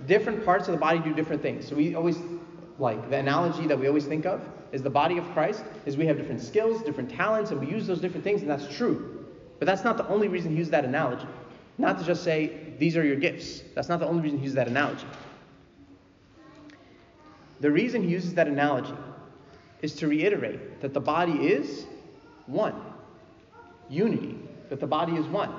different 0.08 0.46
parts 0.46 0.68
of 0.68 0.74
the 0.74 0.80
body 0.80 1.00
do 1.00 1.14
different 1.14 1.42
things. 1.42 1.68
So 1.68 1.76
we 1.76 1.96
always, 1.96 2.18
like, 2.80 3.10
the 3.10 3.18
analogy 3.18 3.68
that 3.68 3.78
we 3.78 3.88
always 3.88 4.06
think 4.06 4.26
of 4.26 4.42
is 4.72 4.82
the 4.82 4.90
body 4.90 5.18
of 5.18 5.30
Christ 5.32 5.64
is 5.86 5.98
we 5.98 6.06
have 6.06 6.18
different 6.18 6.42
skills, 6.42 6.82
different 6.84 7.10
talents, 7.10 7.52
and 7.52 7.60
we 7.60 7.68
use 7.68 7.86
those 7.86 8.00
different 8.00 8.24
things, 8.24 8.42
and 8.42 8.50
that's 8.50 8.74
true. 8.76 9.26
But 9.60 9.66
that's 9.66 9.84
not 9.84 9.98
the 9.98 10.08
only 10.08 10.28
reason 10.28 10.52
he 10.52 10.58
used 10.58 10.72
that 10.72 10.86
analogy. 10.86 11.28
Not 11.78 12.00
to 12.00 12.06
just 12.06 12.24
say, 12.24 12.74
these 12.80 12.96
are 12.96 13.06
your 13.06 13.18
gifts. 13.18 13.64
That's 13.76 13.90
not 13.90 14.00
the 14.00 14.08
only 14.08 14.22
reason 14.22 14.40
he 14.40 14.46
used 14.46 14.56
that 14.56 14.68
analogy. 14.68 15.06
The 17.60 17.70
reason 17.70 18.04
he 18.04 18.10
uses 18.10 18.34
that 18.36 18.48
analogy 18.48 18.94
is 19.82 19.96
to 19.96 20.08
reiterate 20.08 20.82
that 20.82 20.94
the 20.94 21.00
body 21.00 21.34
is 21.48 21.86
one. 22.48 22.76
Unity, 23.90 24.40
that 24.70 24.80
the 24.80 24.88
body 24.88 25.14
is 25.14 25.26
one. 25.28 25.52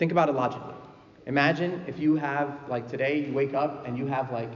Think 0.00 0.12
about 0.12 0.30
it 0.30 0.34
logically. 0.34 0.72
Imagine 1.26 1.84
if 1.86 1.98
you 1.98 2.16
have, 2.16 2.56
like 2.70 2.88
today, 2.88 3.26
you 3.26 3.34
wake 3.34 3.52
up 3.52 3.86
and 3.86 3.98
you 3.98 4.06
have 4.06 4.32
like 4.32 4.48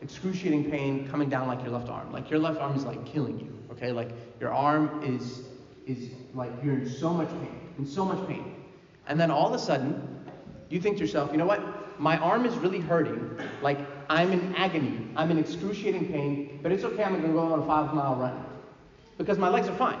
excruciating 0.00 0.70
pain 0.70 1.08
coming 1.08 1.28
down 1.28 1.48
like 1.48 1.60
your 1.64 1.72
left 1.72 1.88
arm. 1.88 2.12
Like 2.12 2.30
your 2.30 2.38
left 2.38 2.60
arm 2.60 2.76
is 2.76 2.84
like 2.84 3.04
killing 3.04 3.36
you, 3.40 3.52
okay? 3.72 3.90
Like 3.90 4.10
your 4.38 4.54
arm 4.54 5.02
is 5.02 5.42
is 5.88 6.10
like 6.34 6.52
you're 6.62 6.74
in 6.74 6.88
so 6.88 7.12
much 7.12 7.28
pain, 7.30 7.58
in 7.78 7.84
so 7.84 8.04
much 8.04 8.28
pain. 8.28 8.54
And 9.08 9.18
then 9.18 9.28
all 9.28 9.48
of 9.48 9.54
a 9.54 9.58
sudden, 9.58 10.24
you 10.68 10.80
think 10.80 10.98
to 10.98 11.02
yourself, 11.02 11.32
you 11.32 11.38
know 11.38 11.46
what? 11.46 11.98
My 11.98 12.16
arm 12.18 12.46
is 12.46 12.54
really 12.54 12.78
hurting. 12.78 13.40
Like 13.62 13.80
I'm 14.08 14.30
in 14.30 14.54
agony. 14.54 15.08
I'm 15.16 15.32
in 15.32 15.38
excruciating 15.38 16.12
pain, 16.12 16.60
but 16.62 16.70
it's 16.70 16.84
okay. 16.84 17.02
I'm 17.02 17.14
going 17.14 17.22
to 17.26 17.32
go 17.32 17.40
on 17.40 17.58
a 17.58 17.66
five 17.66 17.92
mile 17.92 18.14
run 18.14 18.40
because 19.18 19.36
my 19.36 19.48
legs 19.48 19.66
are 19.66 19.74
fine. 19.74 19.98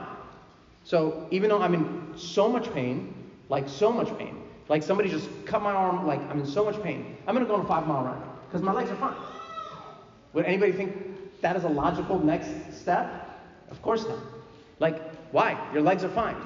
So 0.84 1.26
even 1.32 1.50
though 1.50 1.60
I'm 1.60 1.74
in 1.74 2.12
so 2.16 2.48
much 2.48 2.72
pain, 2.72 3.12
like 3.48 3.68
so 3.68 3.90
much 3.90 4.16
pain, 4.16 4.44
like 4.68 4.82
somebody 4.82 5.08
just 5.08 5.28
cut 5.46 5.62
my 5.62 5.72
arm, 5.72 6.06
like 6.06 6.20
I'm 6.30 6.40
in 6.40 6.46
so 6.46 6.64
much 6.64 6.82
pain, 6.82 7.16
I'm 7.26 7.38
to 7.38 7.44
go 7.44 7.54
on 7.54 7.64
a 7.64 7.68
five 7.68 7.86
mile 7.86 8.04
run 8.04 8.22
because 8.48 8.62
my 8.62 8.72
legs 8.72 8.90
are 8.90 8.96
fine. 8.96 9.16
Would 10.32 10.44
anybody 10.44 10.72
think 10.72 10.92
that 11.40 11.56
is 11.56 11.64
a 11.64 11.68
logical 11.68 12.18
next 12.18 12.50
step? 12.72 13.30
Of 13.70 13.80
course 13.82 14.06
not. 14.06 14.18
Like, 14.78 15.00
why? 15.32 15.58
Your 15.72 15.82
legs 15.82 16.04
are 16.04 16.10
fine. 16.10 16.36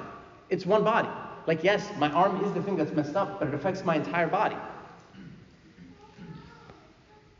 It's 0.49 0.65
one 0.65 0.83
body. 0.83 1.09
Like, 1.47 1.63
yes, 1.63 1.89
my 1.97 2.09
arm 2.11 2.43
is 2.45 2.53
the 2.53 2.61
thing 2.61 2.77
that's 2.77 2.91
messed 2.91 3.15
up, 3.15 3.39
but 3.39 3.47
it 3.47 3.53
affects 3.53 3.83
my 3.83 3.95
entire 3.95 4.27
body. 4.27 4.55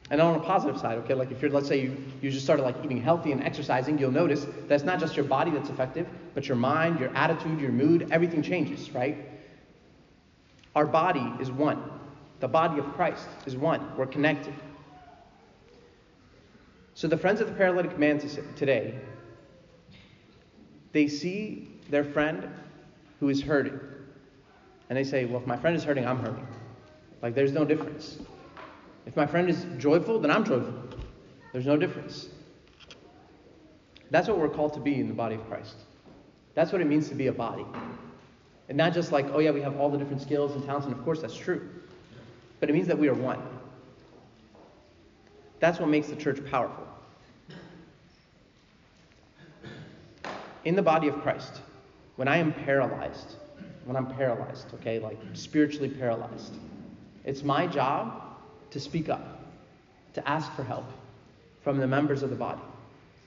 And 0.10 0.20
on 0.20 0.36
a 0.36 0.40
positive 0.40 0.78
side, 0.78 0.98
okay, 1.00 1.14
like 1.14 1.32
if 1.32 1.42
you're, 1.42 1.52
let's 1.52 1.70
say 1.70 1.82
you, 1.82 1.96
you 2.22 2.32
just 2.32 2.44
started 2.44 2.64
like 2.64 2.76
eating 2.84 3.02
healthy 3.02 3.32
and 3.32 3.42
exercising, 3.42 3.98
you'll 3.98 4.12
notice 4.12 4.46
that 4.68 4.76
it's 4.76 4.84
not 4.84 5.00
just 5.00 5.16
your 5.16 5.24
body 5.24 5.52
that's 5.52 5.70
effective, 5.70 6.06
but 6.34 6.50
your 6.50 6.58
mind, 6.58 7.00
your 7.00 7.16
attitude, 7.16 7.62
your 7.62 7.72
mood, 7.72 8.10
everything 8.12 8.42
changes, 8.42 8.94
right? 8.94 9.18
Our 10.76 10.86
body 10.86 11.34
is 11.40 11.52
one. 11.52 11.82
The 12.40 12.48
body 12.48 12.80
of 12.80 12.86
Christ 12.94 13.28
is 13.46 13.56
one. 13.56 13.96
We're 13.98 14.06
connected. 14.08 14.54
So 16.94 17.08
the 17.08 17.18
friends 17.18 17.42
of 17.42 17.48
the 17.48 17.54
paralytic 17.54 17.98
man 17.98 18.20
today, 18.56 19.00
they 20.92 21.08
see 21.08 21.68
their 21.90 22.04
friend 22.04 22.50
who 23.20 23.30
is 23.30 23.42
hurting. 23.42 23.80
And 24.90 24.98
they 24.98 25.04
say, 25.04 25.26
well, 25.26 25.42
if 25.42 25.48
my 25.48 25.56
friend 25.56 25.76
is 25.76 25.84
hurting, 25.84 26.06
I'm 26.06 26.20
hurting. 26.20 26.48
Like 27.22 27.36
there's 27.36 27.52
no 27.52 27.64
difference. 27.64 28.18
If 29.06 29.16
my 29.16 29.26
friend 29.26 29.50
is 29.50 29.66
joyful, 29.78 30.20
then 30.20 30.32
I'm 30.32 30.44
joyful. 30.44 30.74
There's 31.54 31.66
no 31.66 31.78
difference. 31.78 32.30
That's 34.10 34.28
what 34.28 34.38
we're 34.38 34.50
called 34.50 34.74
to 34.74 34.80
be 34.80 35.00
in 35.00 35.08
the 35.08 35.14
body 35.14 35.36
of 35.36 35.48
Christ. 35.48 35.76
That's 36.54 36.72
what 36.72 36.82
it 36.82 36.88
means 36.88 37.08
to 37.10 37.16
be 37.16 37.28
a 37.28 37.34
body. 37.34 37.66
And 38.72 38.78
not 38.78 38.94
just 38.94 39.12
like, 39.12 39.26
oh 39.34 39.40
yeah, 39.40 39.52
we 39.52 39.60
have 39.60 39.78
all 39.78 39.90
the 39.90 39.98
different 39.98 40.22
skills 40.22 40.56
and 40.56 40.64
talents, 40.64 40.88
and 40.88 40.96
of 40.96 41.04
course 41.04 41.20
that's 41.20 41.36
true. 41.36 41.70
But 42.62 42.70
it 42.70 42.74
means 42.74 42.88
that 42.88 42.98
we 42.98 43.10
are 43.10 43.14
one. 43.14 43.42
That's 45.60 45.78
what 45.78 45.90
makes 45.90 46.08
the 46.08 46.16
church 46.16 46.40
powerful. 46.50 46.88
In 50.64 50.78
the 50.78 50.82
body 50.82 51.10
of 51.10 51.22
Christ, 51.22 51.60
when 52.16 52.30
I 52.30 52.38
am 52.38 52.54
paralyzed, 52.54 53.36
when 53.84 53.98
I'm 53.98 54.08
paralyzed, 54.16 54.74
okay, 54.76 55.00
like 55.00 55.20
spiritually 55.34 55.90
paralyzed, 55.90 56.54
it's 57.26 57.44
my 57.44 57.68
job 57.68 58.24
to 58.70 58.80
speak 58.80 59.10
up, 59.10 59.44
to 60.14 60.26
ask 60.26 60.50
for 60.54 60.64
help 60.64 60.86
from 61.62 61.78
the 61.78 61.88
members 61.88 62.24
of 62.24 62.30
the 62.30 62.38
body. 62.38 62.62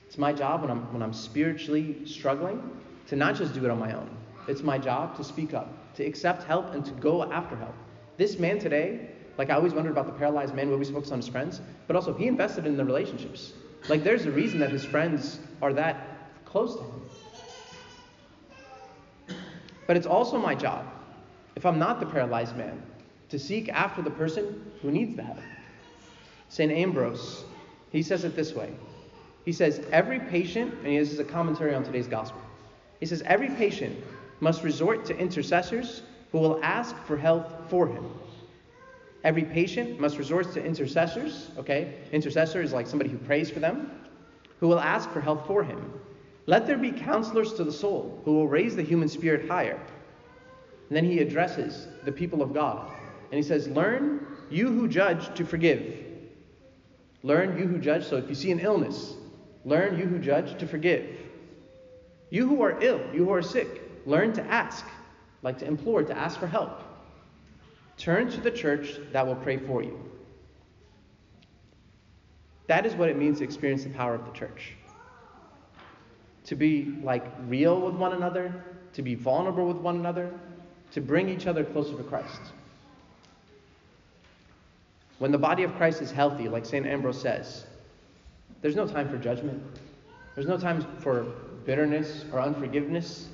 It's 0.07 0.17
my 0.17 0.33
job 0.33 0.61
when 0.61 0.71
I'm, 0.71 0.91
when 0.91 1.03
I'm 1.03 1.13
spiritually 1.13 1.97
struggling 2.07 2.81
to 3.09 3.15
not 3.15 3.35
just 3.35 3.53
do 3.53 3.63
it 3.63 3.69
on 3.69 3.77
my 3.77 3.93
own. 3.93 4.09
It's 4.47 4.61
my 4.61 4.77
job 4.77 5.15
to 5.17 5.23
speak 5.23 5.53
up, 5.53 5.95
to 5.95 6.05
accept 6.05 6.43
help, 6.43 6.73
and 6.73 6.85
to 6.85 6.91
go 6.91 7.23
after 7.31 7.55
help. 7.55 7.75
This 8.17 8.37
man 8.39 8.59
today, 8.59 9.09
like 9.37 9.49
I 9.49 9.55
always 9.55 9.73
wondered 9.73 9.91
about 9.91 10.05
the 10.05 10.13
paralyzed 10.13 10.53
man, 10.53 10.67
we 10.67 10.73
always 10.73 10.89
focus 10.89 11.11
on 11.11 11.19
his 11.19 11.27
friends, 11.27 11.61
but 11.87 11.95
also 11.95 12.13
he 12.13 12.27
invested 12.27 12.65
in 12.65 12.77
the 12.77 12.85
relationships. 12.85 13.53
Like 13.89 14.03
there's 14.03 14.25
a 14.25 14.31
reason 14.31 14.59
that 14.59 14.71
his 14.71 14.85
friends 14.85 15.39
are 15.61 15.73
that 15.73 16.45
close 16.45 16.75
to 16.75 16.81
him. 16.81 17.01
But 19.87 19.97
it's 19.97 20.07
also 20.07 20.37
my 20.37 20.55
job, 20.55 20.85
if 21.55 21.65
I'm 21.65 21.77
not 21.77 21.99
the 21.99 22.05
paralyzed 22.05 22.55
man, 22.55 22.81
to 23.29 23.39
seek 23.39 23.69
after 23.69 24.01
the 24.01 24.09
person 24.11 24.71
who 24.81 24.91
needs 24.91 25.15
the 25.15 25.23
help. 25.23 25.39
St. 26.49 26.71
Ambrose, 26.71 27.43
he 27.91 28.01
says 28.01 28.23
it 28.23 28.35
this 28.35 28.53
way. 28.53 28.73
He 29.45 29.51
says, 29.51 29.85
Every 29.91 30.19
patient, 30.19 30.73
and 30.83 30.97
this 30.97 31.11
is 31.11 31.19
a 31.19 31.23
commentary 31.23 31.75
on 31.75 31.83
today's 31.83 32.07
gospel, 32.07 32.41
he 32.99 33.05
says, 33.05 33.21
Every 33.25 33.49
patient 33.49 33.95
must 34.39 34.63
resort 34.63 35.05
to 35.05 35.17
intercessors 35.17 36.01
who 36.31 36.39
will 36.39 36.59
ask 36.63 36.95
for 37.05 37.17
health 37.17 37.53
for 37.69 37.87
him. 37.87 38.05
Every 39.23 39.43
patient 39.43 39.99
must 39.99 40.17
resort 40.17 40.53
to 40.53 40.63
intercessors, 40.63 41.49
okay? 41.57 41.95
Intercessor 42.11 42.61
is 42.61 42.73
like 42.73 42.87
somebody 42.87 43.09
who 43.09 43.17
prays 43.17 43.49
for 43.49 43.59
them, 43.59 43.89
who 44.59 44.67
will 44.67 44.79
ask 44.79 45.09
for 45.09 45.21
help 45.21 45.47
for 45.47 45.63
him. 45.63 45.93
Let 46.45 46.67
there 46.67 46.77
be 46.77 46.91
counselors 46.91 47.53
to 47.53 47.63
the 47.63 47.71
soul 47.71 48.21
who 48.23 48.33
will 48.33 48.47
raise 48.47 48.75
the 48.75 48.83
human 48.83 49.09
spirit 49.09 49.47
higher. 49.47 49.79
And 50.89 50.95
then 50.95 51.05
he 51.05 51.19
addresses 51.19 51.87
the 52.03 52.11
people 52.11 52.43
of 52.43 52.53
God. 52.53 52.91
And 53.31 53.37
he 53.37 53.43
says, 53.43 53.67
Learn, 53.67 54.27
you 54.51 54.67
who 54.67 54.87
judge, 54.87 55.33
to 55.35 55.43
forgive. 55.43 56.05
Learn, 57.23 57.57
you 57.57 57.65
who 57.65 57.79
judge. 57.79 58.05
So 58.05 58.17
if 58.17 58.29
you 58.29 58.35
see 58.35 58.51
an 58.51 58.59
illness, 58.59 59.15
learn, 59.63 59.97
you 59.97 60.05
who 60.05 60.19
judge, 60.19 60.59
to 60.59 60.67
forgive. 60.67 61.17
You 62.29 62.47
who 62.47 62.61
are 62.61 62.79
ill, 62.81 63.01
you 63.11 63.25
who 63.25 63.33
are 63.33 63.41
sick, 63.41 63.81
learn 64.05 64.33
to 64.33 64.43
ask, 64.43 64.85
like 65.41 65.57
to 65.59 65.65
implore, 65.65 66.03
to 66.03 66.17
ask 66.17 66.39
for 66.39 66.47
help. 66.47 66.81
Turn 67.97 68.29
to 68.31 68.41
the 68.41 68.51
church 68.51 68.99
that 69.11 69.25
will 69.25 69.35
pray 69.35 69.57
for 69.57 69.81
you. 69.81 69.99
That 72.67 72.85
is 72.85 72.93
what 72.93 73.09
it 73.09 73.17
means 73.17 73.39
to 73.39 73.43
experience 73.43 73.83
the 73.83 73.89
power 73.89 74.15
of 74.15 74.25
the 74.25 74.31
church. 74.31 74.73
To 76.45 76.55
be 76.55 76.97
like 77.03 77.25
real 77.47 77.79
with 77.79 77.95
one 77.95 78.13
another, 78.13 78.53
to 78.93 79.01
be 79.01 79.15
vulnerable 79.15 79.67
with 79.67 79.77
one 79.77 79.97
another, 79.97 80.31
to 80.91 81.01
bring 81.01 81.29
each 81.29 81.47
other 81.47 81.63
closer 81.63 81.95
to 81.95 82.03
Christ. 82.03 82.41
When 85.19 85.31
the 85.31 85.37
body 85.37 85.63
of 85.63 85.73
Christ 85.75 86.01
is 86.01 86.11
healthy, 86.11 86.49
like 86.49 86.65
St. 86.65 86.85
Ambrose 86.85 87.19
says, 87.19 87.65
there's 88.61 88.75
no 88.75 88.87
time 88.87 89.09
for 89.09 89.17
judgment. 89.17 89.61
There's 90.33 90.47
no 90.47 90.57
time 90.57 90.85
for 90.99 91.23
bitterness 91.65 92.25
or 92.31 92.41
unforgiveness. 92.41 93.27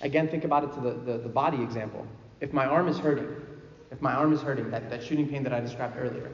Again, 0.00 0.28
think 0.28 0.44
about 0.44 0.64
it 0.64 0.72
to 0.74 0.80
the, 0.80 0.90
the, 0.90 1.18
the, 1.18 1.28
body 1.28 1.62
example. 1.62 2.06
If 2.40 2.52
my 2.52 2.66
arm 2.66 2.88
is 2.88 2.98
hurting, 2.98 3.28
if 3.90 4.00
my 4.02 4.12
arm 4.12 4.32
is 4.32 4.42
hurting, 4.42 4.70
that, 4.70 4.90
that 4.90 5.02
shooting 5.02 5.28
pain 5.28 5.42
that 5.44 5.54
I 5.54 5.60
described 5.60 5.96
earlier, 5.98 6.30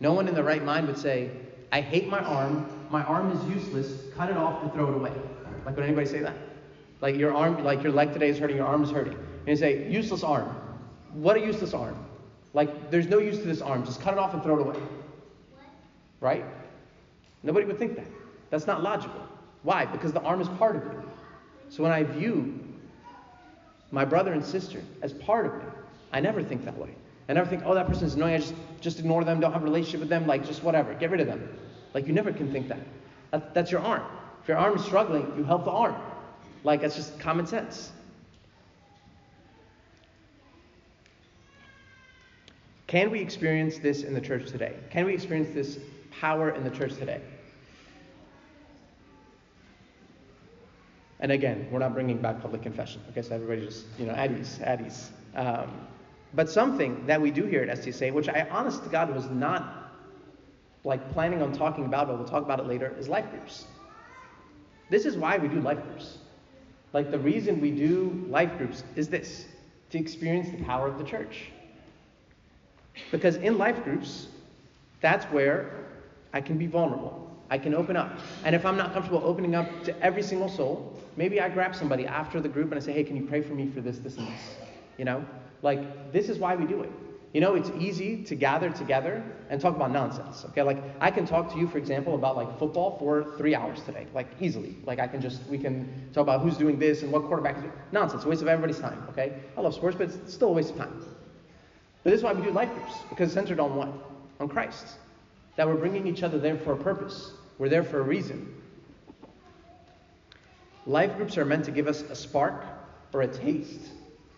no 0.00 0.12
one 0.12 0.26
in 0.26 0.34
the 0.34 0.42
right 0.42 0.64
mind 0.64 0.86
would 0.88 0.98
say, 0.98 1.30
I 1.70 1.80
hate 1.80 2.08
my 2.08 2.18
arm, 2.18 2.68
my 2.90 3.04
arm 3.04 3.30
is 3.30 3.44
useless, 3.54 4.02
cut 4.16 4.30
it 4.30 4.36
off 4.36 4.62
and 4.62 4.72
throw 4.72 4.88
it 4.88 4.96
away. 4.96 5.12
Like, 5.64 5.76
would 5.76 5.84
anybody 5.84 6.06
say 6.06 6.20
that? 6.20 6.34
Like 7.00 7.16
your 7.16 7.34
arm, 7.34 7.62
like 7.62 7.82
your 7.82 7.92
leg 7.92 8.12
today 8.12 8.30
is 8.30 8.38
hurting, 8.38 8.56
your 8.56 8.66
arm 8.66 8.82
is 8.82 8.90
hurting. 8.90 9.14
And 9.14 9.48
you 9.48 9.56
say, 9.56 9.88
useless 9.88 10.24
arm. 10.24 10.48
What 11.12 11.36
a 11.36 11.40
useless 11.40 11.74
arm. 11.74 12.04
Like, 12.54 12.90
there's 12.90 13.06
no 13.06 13.18
use 13.18 13.38
to 13.38 13.44
this 13.44 13.60
arm. 13.60 13.84
Just 13.84 14.00
cut 14.00 14.14
it 14.14 14.18
off 14.18 14.34
and 14.34 14.42
throw 14.42 14.58
it 14.58 14.66
away. 14.66 14.78
Right? 16.20 16.44
Nobody 17.42 17.66
would 17.66 17.78
think 17.78 17.96
that. 17.96 18.06
That's 18.50 18.66
not 18.66 18.82
logical. 18.82 19.22
Why? 19.62 19.84
Because 19.84 20.12
the 20.12 20.22
arm 20.22 20.40
is 20.40 20.48
part 20.48 20.76
of 20.76 20.82
you. 20.84 21.10
So 21.68 21.82
when 21.82 21.92
I 21.92 22.02
view 22.02 22.58
my 23.90 24.04
brother 24.04 24.32
and 24.32 24.44
sister 24.44 24.82
as 25.02 25.12
part 25.12 25.46
of 25.46 25.54
me, 25.54 25.64
I 26.12 26.20
never 26.20 26.42
think 26.42 26.64
that 26.64 26.76
way. 26.76 26.90
I 27.28 27.34
never 27.34 27.48
think, 27.48 27.62
oh, 27.64 27.74
that 27.74 27.86
person's 27.86 28.14
annoying. 28.14 28.34
I 28.34 28.38
just, 28.38 28.54
just 28.80 28.98
ignore 28.98 29.24
them, 29.24 29.40
don't 29.40 29.52
have 29.52 29.62
a 29.62 29.64
relationship 29.64 30.00
with 30.00 30.08
them, 30.08 30.26
like, 30.26 30.46
just 30.46 30.62
whatever. 30.62 30.94
Get 30.94 31.10
rid 31.10 31.20
of 31.20 31.26
them. 31.26 31.58
Like, 31.92 32.06
you 32.06 32.12
never 32.12 32.32
can 32.32 32.50
think 32.50 32.68
that. 32.68 32.80
that 33.30 33.54
that's 33.54 33.70
your 33.70 33.80
arm. 33.80 34.02
If 34.42 34.48
your 34.48 34.56
arm 34.56 34.76
is 34.76 34.84
struggling, 34.84 35.30
you 35.36 35.44
help 35.44 35.64
the 35.64 35.70
arm. 35.70 35.94
Like, 36.64 36.80
that's 36.80 36.96
just 36.96 37.18
common 37.18 37.46
sense. 37.46 37.92
Can 42.86 43.10
we 43.10 43.20
experience 43.20 43.78
this 43.78 44.02
in 44.02 44.14
the 44.14 44.20
church 44.20 44.50
today? 44.50 44.74
Can 44.90 45.04
we 45.04 45.12
experience 45.12 45.50
this 45.52 45.78
power 46.10 46.50
in 46.50 46.64
the 46.64 46.70
church 46.70 46.94
today? 46.94 47.20
And 51.20 51.32
again, 51.32 51.68
we're 51.70 51.80
not 51.80 51.94
bringing 51.94 52.18
back 52.18 52.40
public 52.40 52.62
confession. 52.62 53.00
Okay, 53.10 53.22
so 53.22 53.34
everybody 53.34 53.66
just, 53.66 53.86
you 53.98 54.06
know, 54.06 54.12
at 54.12 54.30
ease, 54.30 54.60
at 54.62 54.80
ease. 54.80 55.10
Um, 55.34 55.86
but 56.34 56.48
something 56.48 57.06
that 57.06 57.20
we 57.20 57.30
do 57.30 57.44
here 57.44 57.62
at 57.62 57.78
STSA, 57.78 58.12
which 58.12 58.28
I 58.28 58.46
honest 58.50 58.84
to 58.84 58.88
God 58.88 59.14
was 59.14 59.28
not 59.30 59.92
like 60.84 61.10
planning 61.12 61.42
on 61.42 61.52
talking 61.52 61.86
about, 61.86 62.06
but 62.08 62.18
we'll 62.18 62.28
talk 62.28 62.44
about 62.44 62.60
it 62.60 62.66
later, 62.66 62.94
is 62.98 63.08
life 63.08 63.28
groups. 63.30 63.66
This 64.90 65.04
is 65.04 65.16
why 65.16 65.36
we 65.38 65.48
do 65.48 65.60
life 65.60 65.82
groups. 65.82 66.18
Like 66.92 67.10
the 67.10 67.18
reason 67.18 67.60
we 67.60 67.70
do 67.70 68.24
life 68.28 68.56
groups 68.56 68.84
is 68.96 69.08
this 69.08 69.46
to 69.90 69.98
experience 69.98 70.50
the 70.50 70.62
power 70.64 70.86
of 70.86 70.98
the 70.98 71.04
church. 71.04 71.50
Because 73.10 73.36
in 73.36 73.58
life 73.58 73.82
groups, 73.84 74.28
that's 75.00 75.24
where 75.26 75.86
I 76.32 76.40
can 76.40 76.58
be 76.58 76.66
vulnerable. 76.66 77.27
I 77.50 77.58
can 77.58 77.74
open 77.74 77.96
up. 77.96 78.18
And 78.44 78.54
if 78.54 78.66
I'm 78.66 78.76
not 78.76 78.92
comfortable 78.92 79.22
opening 79.24 79.54
up 79.54 79.66
to 79.84 80.02
every 80.02 80.22
single 80.22 80.48
soul, 80.48 81.00
maybe 81.16 81.40
I 81.40 81.48
grab 81.48 81.74
somebody 81.74 82.06
after 82.06 82.40
the 82.40 82.48
group 82.48 82.70
and 82.72 82.80
I 82.80 82.84
say, 82.84 82.92
hey, 82.92 83.04
can 83.04 83.16
you 83.16 83.26
pray 83.26 83.42
for 83.42 83.54
me 83.54 83.70
for 83.70 83.80
this, 83.80 83.98
this, 83.98 84.16
and 84.16 84.26
this? 84.26 84.40
You 84.96 85.04
know? 85.04 85.24
Like, 85.62 86.12
this 86.12 86.28
is 86.28 86.38
why 86.38 86.54
we 86.54 86.66
do 86.66 86.82
it. 86.82 86.90
You 87.34 87.42
know, 87.42 87.56
it's 87.56 87.70
easy 87.78 88.24
to 88.24 88.34
gather 88.34 88.70
together 88.70 89.22
and 89.50 89.60
talk 89.60 89.76
about 89.76 89.92
nonsense. 89.92 90.46
Okay, 90.46 90.62
like 90.62 90.78
I 90.98 91.10
can 91.10 91.26
talk 91.26 91.52
to 91.52 91.58
you, 91.58 91.68
for 91.68 91.76
example, 91.76 92.14
about 92.14 92.36
like 92.36 92.58
football 92.58 92.96
for 92.98 93.34
three 93.36 93.54
hours 93.54 93.82
today, 93.82 94.06
like 94.14 94.28
easily. 94.40 94.76
Like 94.86 94.98
I 94.98 95.06
can 95.06 95.20
just 95.20 95.46
we 95.46 95.58
can 95.58 96.08
talk 96.14 96.22
about 96.22 96.40
who's 96.40 96.56
doing 96.56 96.78
this 96.78 97.02
and 97.02 97.12
what 97.12 97.24
quarterback 97.24 97.56
is 97.56 97.62
doing. 97.64 97.74
Nonsense, 97.92 98.24
waste 98.24 98.40
of 98.40 98.48
everybody's 98.48 98.80
time. 98.80 99.06
Okay, 99.10 99.34
I 99.58 99.60
love 99.60 99.74
sports, 99.74 99.96
but 99.96 100.08
it's 100.08 100.32
still 100.32 100.48
a 100.48 100.52
waste 100.52 100.70
of 100.70 100.78
time. 100.78 101.04
But 102.02 102.10
this 102.10 102.18
is 102.18 102.24
why 102.24 102.32
we 102.32 102.42
do 102.42 102.50
life 102.50 102.72
groups 102.72 102.94
because 103.10 103.26
it's 103.26 103.34
centered 103.34 103.60
on 103.60 103.76
what? 103.76 103.92
On 104.40 104.48
Christ. 104.48 104.86
That 105.56 105.66
we're 105.66 105.74
bringing 105.74 106.06
each 106.06 106.22
other 106.22 106.38
there 106.38 106.56
for 106.56 106.72
a 106.72 106.76
purpose. 106.76 107.32
We're 107.58 107.68
there 107.68 107.84
for 107.84 108.00
a 108.00 108.02
reason. 108.02 108.54
Life 110.86 111.16
groups 111.16 111.36
are 111.36 111.44
meant 111.44 111.64
to 111.66 111.70
give 111.70 111.86
us 111.86 112.02
a 112.02 112.14
spark 112.14 112.64
or 113.12 113.22
a 113.22 113.28
taste 113.28 113.90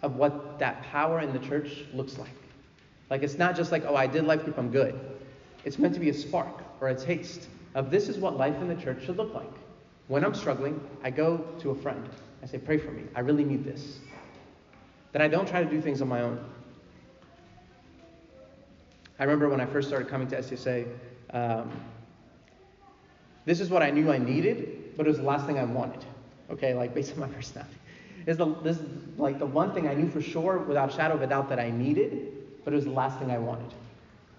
of 0.03 0.17
what 0.17 0.59
that 0.59 0.83
power 0.85 1.21
in 1.21 1.33
the 1.33 1.39
church 1.39 1.85
looks 1.93 2.19
like. 2.19 2.31
Like 3.11 3.23
it's 3.23 3.39
not 3.39 3.57
just 3.57 3.71
like, 3.73 3.85
oh, 3.87 3.95
I 3.95 4.07
did 4.07 4.25
life 4.25 4.45
group, 4.45 4.59
I'm 4.59 4.71
good. 4.71 4.99
It's 5.65 5.79
meant 5.79 5.95
to 5.95 6.01
be 6.01 6.09
a 6.09 6.15
spark 6.15 6.63
or 6.81 6.89
a 6.89 6.95
taste 6.95 7.49
of 7.75 7.91
this 7.91 8.09
is 8.09 8.19
what 8.19 8.37
life 8.37 8.57
in 8.57 8.69
the 8.69 8.75
church 8.75 9.05
should 9.05 9.17
look 9.17 9.35
like. 9.35 9.53
When 10.09 10.25
I'm 10.25 10.35
struggling, 10.35 10.81
I 11.05 11.11
go 11.11 11.39
to 11.61 11.71
a 11.71 11.75
friend. 11.75 12.09
I 12.43 12.47
say, 12.47 12.59
pray 12.59 12.79
for 12.79 12.91
me. 12.91 13.05
I 13.15 13.21
really 13.21 13.45
need 13.45 13.65
this. 13.65 13.99
That 15.13 15.23
I 15.23 15.29
don't 15.29 15.47
try 15.47 15.63
to 15.63 15.69
do 15.69 15.81
things 15.81 16.01
on 16.01 16.09
my 16.09 16.23
own. 16.23 16.43
I 19.19 19.25
remember 19.25 19.49
when 19.49 19.61
I 19.61 19.67
first 19.67 19.89
started 19.89 20.09
coming 20.09 20.27
to 20.29 20.39
STSA, 20.39 20.89
um, 21.33 21.71
this 23.51 23.59
is 23.59 23.69
what 23.69 23.83
I 23.83 23.91
knew 23.91 24.13
I 24.13 24.19
needed, 24.19 24.97
but 24.97 25.07
it 25.07 25.09
was 25.09 25.19
the 25.19 25.25
last 25.25 25.45
thing 25.45 25.59
I 25.59 25.65
wanted. 25.65 26.05
Okay, 26.53 26.73
like 26.73 26.95
based 26.95 27.15
on 27.15 27.19
my 27.19 27.27
personality. 27.27 27.75
This 28.25 28.35
is, 28.35 28.39
the, 28.39 28.55
this 28.63 28.77
is 28.77 28.87
like 29.19 29.41
the 29.41 29.47
one 29.47 29.75
thing 29.75 29.89
I 29.89 29.95
knew 29.95 30.09
for 30.09 30.23
sure, 30.23 30.59
without 30.59 30.93
shadow 30.93 31.15
of 31.15 31.23
a 31.23 31.27
doubt, 31.27 31.49
that 31.49 31.59
I 31.59 31.69
needed, 31.69 32.33
but 32.65 32.73
it 32.73 32.77
was 32.77 32.85
the 32.85 32.93
last 32.93 33.19
thing 33.19 33.33
I 33.33 33.39
wanted. 33.39 33.75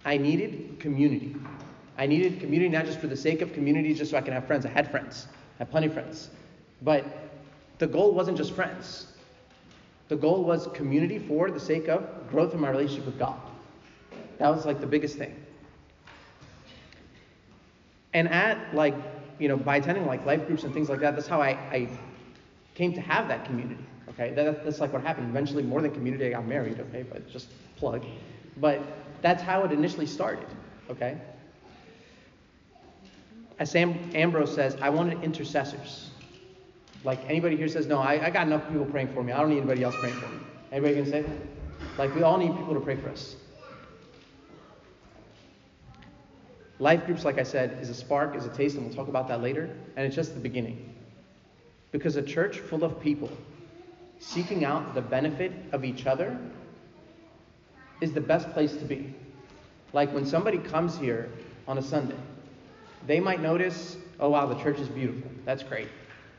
I 0.06 0.15
needed 0.15 0.80
community. 0.80 1.36
I 1.98 2.06
needed 2.06 2.39
community 2.39 2.70
not 2.70 2.86
just 2.86 3.01
for 3.01 3.08
the 3.08 3.18
sake 3.18 3.41
of 3.41 3.51
community, 3.51 3.94
just 3.94 4.12
so 4.12 4.18
I 4.18 4.22
can 4.22 4.34
have 4.34 4.48
friends. 4.48 4.65
I 4.65 4.70
had 4.70 4.89
friends, 4.89 5.27
I 5.56 5.63
had 5.65 5.72
plenty 5.72 5.88
of 5.88 5.94
friends. 5.94 6.30
But 6.82 7.03
the 7.80 7.88
goal 7.88 8.13
wasn't 8.13 8.38
just 8.38 8.53
friends. 8.53 9.08
The 10.08 10.15
goal 10.15 10.46
was 10.46 10.68
community 10.68 11.20
for 11.20 11.51
the 11.51 11.60
sake 11.60 11.89
of 11.89 12.30
growth 12.30 12.53
in 12.53 12.62
my 12.62 12.70
relationship 12.70 13.08
with 13.08 13.20
God. 13.20 13.41
That 14.38 14.56
was 14.56 14.65
like 14.65 14.80
the 14.80 14.88
biggest 14.88 15.18
thing. 15.18 15.36
And 18.13 18.30
at 18.30 18.74
like, 18.75 18.96
you 19.39 19.48
know, 19.48 19.58
by 19.58 19.77
attending 19.77 20.06
like 20.06 20.25
life 20.25 20.46
groups 20.48 20.63
and 20.63 20.74
things 20.74 20.89
like 20.89 21.00
that, 21.00 21.15
that's 21.15 21.27
how 21.27 21.41
I, 21.41 21.50
I 21.50 21.89
came 22.75 22.94
to 22.94 23.01
have 23.01 23.27
that 23.27 23.46
community. 23.46 23.84
Okay, 24.10 24.34
that, 24.34 24.65
that's 24.65 24.80
like 24.80 24.91
what 24.91 25.01
happened. 25.01 25.30
Eventually, 25.30 25.63
more 25.63 25.82
than 25.82 25.91
community, 25.91 26.27
I 26.27 26.32
got 26.32 26.46
married. 26.46 26.80
Okay, 26.80 27.03
but 27.03 27.30
just 27.30 27.48
plug. 27.77 28.06
But 28.58 28.82
that's 29.22 29.41
how 29.41 29.63
it 29.63 29.72
initially 29.72 30.06
started. 30.06 30.48
Okay. 30.89 31.18
As 33.59 33.72
St. 33.72 34.16
Ambrose 34.16 34.53
says, 34.53 34.75
I 34.81 34.90
wanted 34.90 35.24
intercessors. 35.24 36.09
Like 37.03 37.20
anybody 37.27 37.55
here 37.55 37.68
says, 37.68 37.88
no, 37.88 38.00
I, 38.00 38.25
I 38.25 38.29
got 38.29 38.48
enough 38.48 38.68
people 38.68 38.86
praying 38.86 39.14
for 39.14 39.24
me. 39.24 39.31
I 39.31 39.40
don't 39.40 39.50
need 39.50 39.57
anybody 39.57 39.83
else 39.83 39.96
praying 40.00 40.16
for 40.16 40.27
me. 40.27 40.40
Anybody 40.72 40.96
can 40.96 41.05
say 41.05 41.22
that? 41.22 41.38
Like 41.98 42.14
we 42.16 42.24
all 42.24 42.38
need 42.38 42.55
people 42.57 42.74
to 42.74 42.79
pray 42.79 42.96
for 42.96 43.09
us. 43.09 43.36
Life 46.81 47.05
groups, 47.05 47.24
like 47.24 47.37
I 47.37 47.44
said, 47.44 47.77
is 47.79 47.89
a 47.89 47.94
spark, 47.94 48.35
is 48.35 48.44
a 48.44 48.50
taste, 48.50 48.75
and 48.75 48.83
we'll 48.83 48.96
talk 48.96 49.07
about 49.07 49.27
that 49.27 49.39
later. 49.39 49.70
And 49.96 50.07
it's 50.07 50.15
just 50.15 50.33
the 50.33 50.39
beginning. 50.39 50.96
Because 51.91 52.15
a 52.15 52.24
church 52.24 52.57
full 52.57 52.83
of 52.83 53.00
people 53.00 53.29
seeking 54.17 54.65
out 54.65 54.96
the 54.96 55.01
benefit 55.01 55.51
of 55.74 55.85
each 55.85 56.07
other 56.07 56.35
is 58.01 58.13
the 58.13 58.22
best 58.22 58.50
place 58.53 58.72
to 58.77 58.83
be. 58.83 59.13
Like 59.94 60.11
when 60.11 60.25
somebody 60.25 60.57
comes 60.57 60.98
here 60.98 61.29
on 61.67 61.77
a 61.77 61.83
Sunday, 61.83 62.15
they 63.05 63.20
might 63.20 63.41
notice, 63.41 63.98
oh 64.20 64.29
wow, 64.29 64.48
the 64.48 64.59
church 64.63 64.79
is 64.79 64.87
beautiful. 64.87 65.29
That's 65.46 65.61
great. 65.61 65.87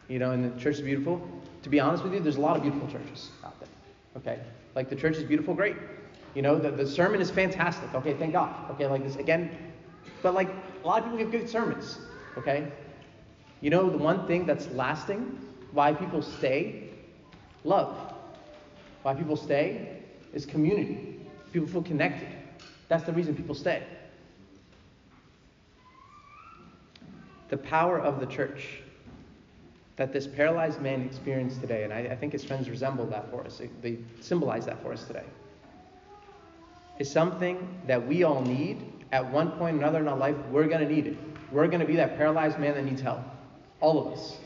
You 0.09 0.18
know, 0.18 0.33
and 0.33 0.52
the 0.52 0.61
church 0.61 0.74
is 0.74 0.81
beautiful. 0.81 1.24
To 1.62 1.68
be 1.68 1.78
honest 1.78 2.02
with 2.02 2.14
you, 2.14 2.18
there's 2.18 2.37
a 2.37 2.40
lot 2.40 2.57
of 2.57 2.62
beautiful 2.62 2.88
churches 2.88 3.31
out 3.44 3.55
there. 3.61 3.68
Okay? 4.16 4.42
Like 4.74 4.90
the 4.90 4.96
church 4.96 5.18
is 5.18 5.22
beautiful, 5.22 5.55
great. 5.55 5.76
You 6.35 6.42
know, 6.42 6.59
the, 6.59 6.72
the 6.72 6.87
sermon 6.87 7.20
is 7.20 7.31
fantastic. 7.31 7.94
Okay, 7.94 8.14
thank 8.14 8.33
God. 8.33 8.72
Okay, 8.72 8.88
like 8.88 9.05
this 9.05 9.14
again. 9.14 9.57
But 10.23 10.35
like 10.35 10.49
a 10.83 10.87
lot 10.87 10.99
of 10.99 11.05
people 11.05 11.19
give 11.19 11.31
good 11.31 11.49
sermons. 11.49 11.99
Okay? 12.37 12.71
You 13.61 13.71
know 13.71 13.88
the 13.91 13.99
one 13.99 14.27
thing 14.27 14.47
that's 14.47 14.69
lasting, 14.69 15.38
why 15.73 15.93
people 15.93 16.23
stay 16.23 16.93
Love. 17.65 17.97
Why 19.03 19.15
people 19.15 19.37
stay 19.37 19.99
is 20.33 20.47
community. 20.47 21.21
People 21.53 21.69
feel 21.69 21.83
connected. 21.83 22.29
That's 22.88 23.05
the 23.05 23.12
reason 23.12 23.35
people 23.35 23.55
stay. 23.55 23.83
The 27.49 27.57
power 27.57 27.99
of 27.99 28.21
the 28.21 28.27
church 28.27 28.81
that 29.97 30.12
this 30.12 30.27
paralyzed 30.27 30.81
man 30.81 31.03
experienced 31.03 31.61
today, 31.61 31.85
and 31.85 31.93
I, 31.93 31.99
I 31.99 32.17
think 32.17 32.33
his 32.33 32.45
friends 32.45 32.69
resemble 32.71 33.07
that 33.07 33.31
for 33.31 33.45
us, 33.45 33.61
they 33.83 33.99
symbolize 34.21 34.65
that 34.67 34.83
for 34.83 34.93
us 34.93 35.05
today, 35.05 35.25
is 36.99 37.11
something 37.11 37.69
that 37.87 38.05
we 38.07 38.23
all 38.23 38.41
need 38.43 38.83
at 39.12 39.31
one 39.31 39.53
point 39.53 39.77
or 39.77 39.79
another 39.79 40.01
in 40.01 40.09
our 40.09 40.16
life. 40.16 40.37
We're 40.51 40.66
going 40.66 40.87
to 40.87 40.92
need 40.92 41.07
it. 41.07 41.18
We're 41.53 41.68
going 41.68 41.81
to 41.81 41.87
be 41.87 41.96
that 41.96 42.16
paralyzed 42.16 42.59
man 42.59 42.75
that 42.75 42.85
needs 42.85 43.03
help. 43.03 43.20
All 43.81 44.07
of 44.07 44.12
us. 44.18 44.38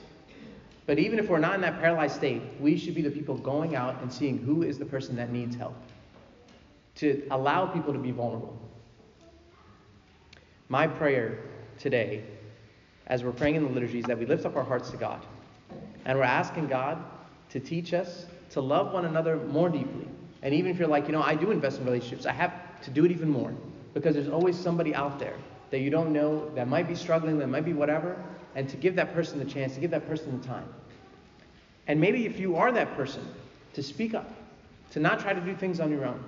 But 0.87 0.99
even 0.99 1.19
if 1.19 1.29
we're 1.29 1.39
not 1.39 1.55
in 1.55 1.61
that 1.63 1.81
paralyzed 1.81 2.17
state, 2.17 2.43
we 2.61 2.77
should 2.77 2.95
be 2.95 3.03
the 3.03 3.11
people 3.11 3.37
going 3.37 3.75
out 3.75 4.03
and 4.03 4.13
seeing 4.13 4.39
who 4.39 4.63
is 4.63 4.79
the 4.79 4.85
person 4.85 5.17
that 5.17 5.31
needs 5.31 5.57
help. 5.57 5.77
To 6.97 7.27
allow 7.31 7.67
people 7.67 7.93
to 7.93 7.99
be 7.99 8.11
vulnerable. 8.11 8.59
My 10.69 10.87
prayer 10.87 11.39
today, 11.79 12.25
as 13.07 13.23
we're 13.23 13.33
praying 13.33 13.55
in 13.55 13.65
the 13.65 13.71
liturgy, 13.71 14.01
is 14.01 14.05
that 14.07 14.19
we 14.19 14.27
lift 14.27 14.47
up 14.47 14.57
our 14.57 14.65
hearts 14.65 14.91
to 14.91 14.97
God. 14.97 15.25
And 16.05 16.19
we're 16.19 16.25
asking 16.25 16.67
God 16.69 17.05
to 17.51 17.61
teach 17.61 17.95
us 17.95 18.27
to 18.51 18.61
love 18.61 18.93
one 18.93 19.05
another 19.05 19.37
more 19.37 19.69
deeply. 19.69 20.09
And 20.43 20.55
even 20.55 20.71
if 20.71 20.79
you're 20.79 20.89
like, 20.89 21.07
you 21.07 21.13
know, 21.13 21.23
I 21.23 21.35
do 21.35 21.51
invest 21.51 21.79
in 21.79 21.85
relationships, 21.85 22.27
I 22.27 22.33
have 22.33 22.81
to 22.83 22.91
do 22.91 23.05
it 23.05 23.11
even 23.11 23.29
more. 23.29 23.53
Because 23.97 24.15
there's 24.15 24.29
always 24.29 24.59
somebody 24.59 24.95
out 24.95 25.19
there 25.19 25.39
that 25.71 25.79
you 25.79 25.89
don't 25.89 26.13
know 26.13 26.51
that 26.51 26.69
might 26.69 26.87
be 26.87 26.95
struggling, 26.95 27.39
that 27.39 27.47
might 27.47 27.65
be 27.65 27.73
whatever, 27.73 28.23
and 28.55 28.69
to 28.69 28.77
give 28.77 28.95
that 28.97 29.15
person 29.15 29.39
the 29.39 29.45
chance, 29.47 29.73
to 29.73 29.81
give 29.81 29.91
that 29.91 30.07
person 30.07 30.39
the 30.39 30.47
time. 30.47 30.69
And 31.87 31.99
maybe 31.99 32.27
if 32.27 32.39
you 32.39 32.57
are 32.57 32.71
that 32.73 32.95
person, 32.95 33.27
to 33.73 33.83
speak 33.83 34.13
up, 34.13 34.31
to 34.91 35.01
not 35.01 35.19
try 35.19 35.33
to 35.33 35.41
do 35.41 35.57
things 35.57 35.81
on 35.81 35.91
your 35.91 36.05
own, 36.05 36.23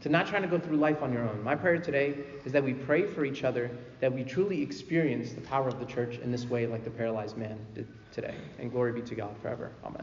to 0.00 0.08
not 0.08 0.26
try 0.26 0.40
to 0.40 0.48
go 0.48 0.58
through 0.58 0.78
life 0.78 1.02
on 1.02 1.12
your 1.12 1.22
own. 1.22 1.40
My 1.44 1.54
prayer 1.54 1.78
today 1.78 2.18
is 2.44 2.50
that 2.50 2.64
we 2.64 2.74
pray 2.74 3.06
for 3.06 3.24
each 3.24 3.44
other, 3.44 3.70
that 4.00 4.12
we 4.12 4.24
truly 4.24 4.60
experience 4.60 5.34
the 5.34 5.40
power 5.42 5.68
of 5.68 5.78
the 5.78 5.86
church 5.86 6.18
in 6.18 6.32
this 6.32 6.46
way, 6.46 6.66
like 6.66 6.82
the 6.82 6.90
paralyzed 6.90 7.36
man 7.36 7.56
did 7.76 7.86
today. 8.10 8.34
And 8.58 8.72
glory 8.72 8.90
be 8.90 9.02
to 9.02 9.14
God 9.14 9.36
forever. 9.40 9.70
Amen. 9.84 10.02